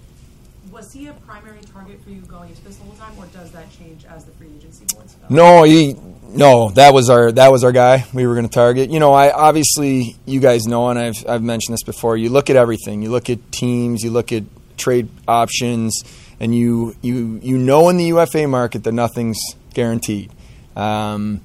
Was 0.71 0.92
he 0.92 1.09
a 1.09 1.12
primary 1.12 1.61
target 1.73 2.02
for 2.02 2.11
you 2.11 2.21
going 2.23 2.50
into 2.50 2.62
this 2.62 2.78
whole 2.78 2.95
time, 2.95 3.12
or 3.19 3.26
does 3.26 3.50
that 3.50 3.71
change 3.73 4.04
as 4.04 4.25
the 4.25 4.33
free 4.33 4.49
agency 4.57 4.87
fill? 4.87 5.04
No, 5.28 5.64
he 5.64 5.97
no. 6.28 6.71
That 6.71 6.95
was 6.95 7.11
our 7.11 7.33
that 7.33 7.50
was 7.50 7.64
our 7.64 7.73
guy. 7.73 8.07
We 8.14 8.26
were 8.26 8.35
going 8.35 8.49
to 8.49 8.54
target. 8.54 8.88
You 8.90 9.00
know, 9.00 9.12
I 9.12 9.33
obviously 9.33 10.16
you 10.25 10.40
guys 10.40 10.66
know, 10.66 10.88
and 10.88 10.99
I've 10.99 11.28
I've 11.28 11.42
mentioned 11.42 11.75
this 11.75 11.83
before. 11.83 12.16
You 12.16 12.31
look 12.31 12.49
at 12.49 12.57
everything. 12.57 13.02
You 13.02 13.11
look 13.11 13.28
at 13.28 13.50
teams. 13.50 14.02
You 14.02 14.11
look 14.11 14.33
at 14.33 14.45
trade 14.76 15.09
options, 15.26 16.02
and 16.38 16.54
you 16.54 16.95
you 17.02 17.40
you 17.42 17.59
know 17.59 17.88
in 17.88 17.97
the 17.97 18.04
UFA 18.07 18.47
market 18.47 18.85
that 18.85 18.92
nothing's 18.92 19.38
guaranteed. 19.75 20.31
Um, 20.76 21.40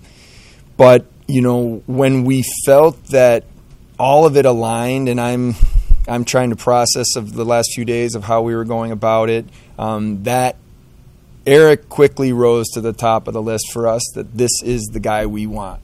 but 0.78 1.06
you 1.28 1.42
know 1.42 1.82
when 1.88 2.24
we 2.24 2.44
felt 2.66 3.04
that 3.08 3.46
all 4.00 4.26
of 4.26 4.38
it 4.38 4.46
aligned, 4.46 5.10
and 5.10 5.20
I'm 5.20 5.56
I'm 6.08 6.26
trying 6.26 6.52
to 6.52 6.56
process 6.56 7.16
of 7.16 7.34
the 7.34 7.46
last 7.46 7.72
few 7.74 7.86
days 7.86 8.16
of 8.16 8.24
how 8.24 8.42
we 8.42 8.56
were 8.56 8.66
going 8.66 8.92
about 8.92 9.30
it. 9.30 9.46
Um, 9.78 10.24
that 10.24 10.56
Eric 11.46 11.90
quickly 11.90 12.34
rose 12.34 12.68
to 12.74 12.82
the 12.82 12.94
top 12.94 13.28
of 13.28 13.34
the 13.34 13.42
list 13.42 13.72
for 13.72 13.88
us 13.88 14.02
that 14.16 14.38
this 14.38 14.52
is 14.64 14.84
the 14.92 15.00
guy 15.00 15.26
we 15.26 15.48
want. 15.48 15.82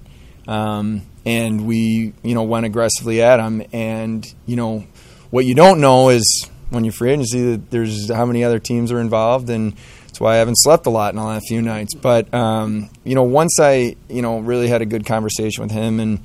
Um, 0.48 1.04
and 1.26 1.66
we, 1.66 2.14
you 2.22 2.36
know, 2.36 2.44
went 2.44 2.66
aggressively 2.66 3.22
at 3.22 3.40
him. 3.40 3.64
And, 3.72 4.26
you 4.46 4.56
know, 4.56 4.86
what 5.30 5.46
you 5.46 5.56
don't 5.56 5.80
know 5.80 6.10
is 6.10 6.50
when 6.70 6.84
you're 6.84 6.94
free 6.94 7.12
agency 7.12 7.52
that 7.52 7.72
there's 7.72 8.12
how 8.12 8.26
many 8.26 8.44
other 8.44 8.60
teams 8.60 8.92
are 8.92 9.00
involved. 9.00 9.50
And 9.50 9.74
that's 10.08 10.20
why 10.20 10.34
I 10.34 10.38
haven't 10.38 10.58
slept 10.58 10.86
a 10.86 10.90
lot 10.90 11.14
in 11.14 11.18
the 11.18 11.24
last 11.24 11.46
few 11.48 11.62
nights. 11.62 11.94
But, 11.94 12.34
um, 12.34 12.90
you 13.04 13.16
know, 13.16 13.24
once 13.24 13.58
I, 13.60 13.96
you 14.10 14.22
know, 14.22 14.40
really 14.40 14.68
had 14.68 14.82
a 14.82 14.86
good 14.86 15.06
conversation 15.06 15.64
with 15.64 15.72
him 15.72 16.00
and 16.00 16.20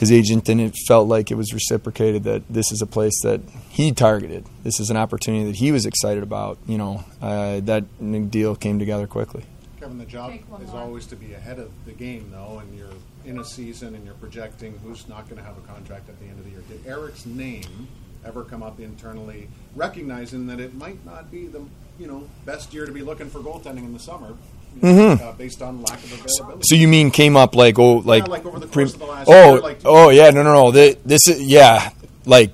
his 0.00 0.10
agent, 0.10 0.48
and 0.48 0.62
it 0.62 0.74
felt 0.88 1.08
like 1.08 1.30
it 1.30 1.34
was 1.34 1.52
reciprocated 1.52 2.24
that 2.24 2.42
this 2.48 2.72
is 2.72 2.80
a 2.80 2.86
place 2.86 3.20
that 3.22 3.42
he 3.68 3.92
targeted. 3.92 4.46
This 4.62 4.80
is 4.80 4.88
an 4.88 4.96
opportunity 4.96 5.44
that 5.44 5.56
he 5.56 5.70
was 5.72 5.84
excited 5.84 6.22
about. 6.22 6.56
You 6.66 6.78
know, 6.78 7.04
uh, 7.20 7.60
that 7.60 7.84
deal 8.30 8.56
came 8.56 8.78
together 8.78 9.06
quickly. 9.06 9.44
Kevin, 9.78 9.98
the 9.98 10.06
job 10.06 10.32
is 10.62 10.70
more. 10.72 10.80
always 10.80 11.06
to 11.06 11.16
be 11.16 11.34
ahead 11.34 11.58
of 11.58 11.70
the 11.84 11.92
game, 11.92 12.30
though, 12.32 12.60
and 12.60 12.76
you're 12.76 12.88
in 13.26 13.38
a 13.38 13.44
season 13.44 13.94
and 13.94 14.02
you're 14.06 14.14
projecting 14.14 14.78
who's 14.82 15.06
not 15.06 15.28
going 15.28 15.36
to 15.36 15.44
have 15.44 15.58
a 15.58 15.66
contract 15.72 16.08
at 16.08 16.18
the 16.18 16.24
end 16.24 16.38
of 16.38 16.44
the 16.44 16.50
year. 16.50 16.62
Did 16.66 16.86
Eric's 16.86 17.26
name 17.26 17.86
ever 18.24 18.42
come 18.42 18.62
up 18.62 18.80
internally, 18.80 19.48
recognizing 19.74 20.46
that 20.46 20.60
it 20.60 20.74
might 20.74 21.04
not 21.04 21.30
be 21.30 21.46
the 21.46 21.62
you 22.00 22.06
know 22.06 22.24
best 22.46 22.72
year 22.72 22.86
to 22.86 22.92
be 22.92 23.02
looking 23.02 23.28
for 23.28 23.40
goaltending 23.40 23.84
in 23.84 23.92
the 23.92 23.98
summer, 23.98 24.34
you 24.82 24.92
know, 24.92 25.12
uh, 25.12 25.32
based 25.32 25.60
on 25.60 25.82
lack 25.82 25.98
of 26.02 26.12
availability? 26.12 26.62
So 26.64 26.74
you 26.74 26.88
mean 26.88 27.10
came 27.10 27.36
up 27.36 27.54
like 27.54 27.78
oh 27.78 27.96
like, 27.98 28.26
like 28.26 28.46
over 28.46 28.58
the 28.58 28.66
pre- 28.66 28.84
of 28.84 28.98
the 28.98 29.04
last 29.04 29.28
oh 29.28 29.52
year, 29.54 29.60
like- 29.60 29.80
oh 29.84 30.08
yeah 30.08 30.30
no 30.30 30.42
no 30.42 30.52
no 30.54 30.72
Th- 30.72 30.98
this 31.04 31.28
is 31.28 31.42
yeah 31.42 31.90
like 32.24 32.52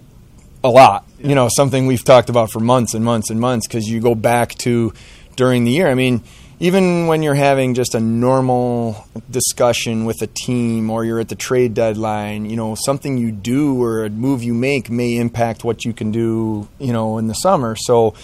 a 0.64 0.68
lot 0.68 1.04
you 1.18 1.34
know 1.34 1.48
something 1.54 1.86
we've 1.86 2.04
talked 2.04 2.28
about 2.28 2.50
for 2.50 2.60
months 2.60 2.92
and 2.94 3.04
months 3.04 3.30
and 3.30 3.40
months 3.40 3.66
because 3.68 3.88
you 3.88 4.00
go 4.00 4.14
back 4.14 4.54
to 4.56 4.92
during 5.36 5.64
the 5.64 5.70
year. 5.70 5.86
I 5.88 5.94
mean 5.94 6.22
even 6.58 7.06
when 7.06 7.22
you're 7.22 7.34
having 7.34 7.74
just 7.74 7.94
a 7.94 8.00
normal 8.00 9.06
discussion 9.30 10.06
with 10.06 10.22
a 10.22 10.26
team 10.26 10.88
or 10.90 11.04
you're 11.04 11.20
at 11.20 11.28
the 11.28 11.34
trade 11.34 11.74
deadline 11.74 12.46
you 12.46 12.56
know 12.56 12.74
something 12.74 13.18
you 13.18 13.30
do 13.30 13.82
or 13.82 14.06
a 14.06 14.10
move 14.10 14.42
you 14.42 14.54
make 14.54 14.88
may 14.90 15.16
impact 15.18 15.62
what 15.64 15.84
you 15.84 15.92
can 15.92 16.10
do 16.10 16.66
you 16.78 16.92
know 16.92 17.18
in 17.18 17.26
the 17.28 17.34
summer. 17.34 17.76
So 17.76 18.14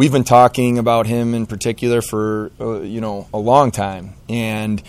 we've 0.00 0.12
been 0.12 0.24
talking 0.24 0.78
about 0.78 1.06
him 1.06 1.34
in 1.34 1.44
particular 1.44 2.00
for 2.00 2.50
uh, 2.58 2.80
you 2.80 3.02
know 3.02 3.28
a 3.34 3.38
long 3.38 3.70
time 3.70 4.14
and 4.30 4.82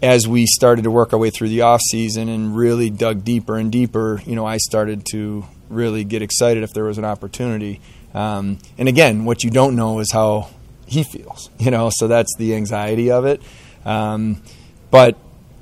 as 0.00 0.28
we 0.28 0.46
started 0.46 0.82
to 0.82 0.90
work 0.90 1.12
our 1.12 1.18
way 1.18 1.30
through 1.30 1.48
the 1.48 1.62
off 1.62 1.80
season 1.80 2.28
and 2.28 2.56
really 2.56 2.90
dug 2.90 3.24
deeper 3.24 3.56
and 3.56 3.70
deeper, 3.70 4.20
you 4.26 4.34
know, 4.34 4.44
I 4.44 4.56
started 4.56 5.06
to 5.12 5.44
really 5.68 6.02
get 6.02 6.22
excited 6.22 6.64
if 6.64 6.70
there 6.74 6.82
was 6.82 6.98
an 6.98 7.04
opportunity. 7.04 7.80
Um, 8.12 8.58
and 8.78 8.88
again, 8.88 9.24
what 9.24 9.44
you 9.44 9.50
don't 9.50 9.76
know 9.76 10.00
is 10.00 10.10
how 10.12 10.50
he 10.86 11.04
feels, 11.04 11.50
you 11.58 11.70
know, 11.70 11.90
so 11.92 12.08
that's 12.08 12.34
the 12.36 12.56
anxiety 12.56 13.12
of 13.12 13.24
it. 13.26 13.40
Um, 13.84 14.42
but 14.90 15.16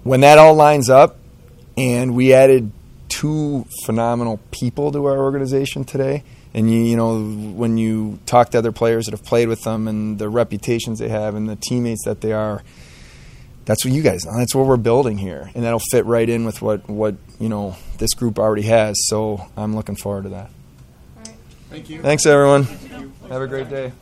when 0.04 0.20
that 0.20 0.38
all 0.38 0.54
lines 0.54 0.88
up, 0.88 1.16
and 1.76 2.14
we 2.14 2.32
added 2.32 2.72
two 3.08 3.66
phenomenal 3.84 4.40
people 4.50 4.92
to 4.92 5.04
our 5.04 5.18
organization 5.18 5.84
today. 5.84 6.22
And 6.52 6.70
you, 6.70 6.80
you 6.80 6.96
know, 6.96 7.22
when 7.22 7.78
you 7.78 8.18
talk 8.26 8.50
to 8.50 8.58
other 8.58 8.72
players 8.72 9.06
that 9.06 9.12
have 9.12 9.24
played 9.24 9.48
with 9.48 9.62
them 9.62 9.86
and 9.86 10.18
the 10.18 10.28
reputations 10.28 10.98
they 10.98 11.08
have 11.08 11.34
and 11.34 11.48
the 11.48 11.56
teammates 11.56 12.04
that 12.04 12.20
they 12.20 12.32
are, 12.32 12.62
that's 13.64 13.84
what 13.84 13.94
you 13.94 14.02
guys 14.02 14.24
know. 14.26 14.36
That's 14.36 14.54
what 14.54 14.66
we're 14.66 14.76
building 14.76 15.18
here, 15.18 15.50
and 15.54 15.62
that'll 15.62 15.78
fit 15.78 16.04
right 16.04 16.28
in 16.28 16.44
with 16.44 16.60
what 16.60 16.88
what 16.88 17.14
you 17.38 17.48
know 17.48 17.76
this 17.98 18.14
group 18.14 18.38
already 18.38 18.62
has. 18.62 18.96
So 19.06 19.46
I'm 19.56 19.76
looking 19.76 19.94
forward 19.94 20.24
to 20.24 20.30
that. 20.30 20.50
All 21.16 21.22
right. 21.24 21.36
Thank 21.68 21.90
you. 21.90 22.02
Thanks, 22.02 22.26
everyone. 22.26 22.64
Have 23.28 23.42
a 23.42 23.46
great 23.46 23.68
day. 23.68 23.92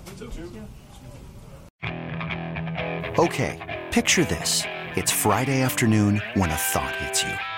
Okay, 3.18 3.82
picture 3.90 4.24
this. 4.24 4.64
It's 4.96 5.12
Friday 5.12 5.60
afternoon 5.60 6.22
when 6.34 6.50
a 6.50 6.56
thought 6.56 6.94
hits 6.96 7.22
you. 7.22 7.57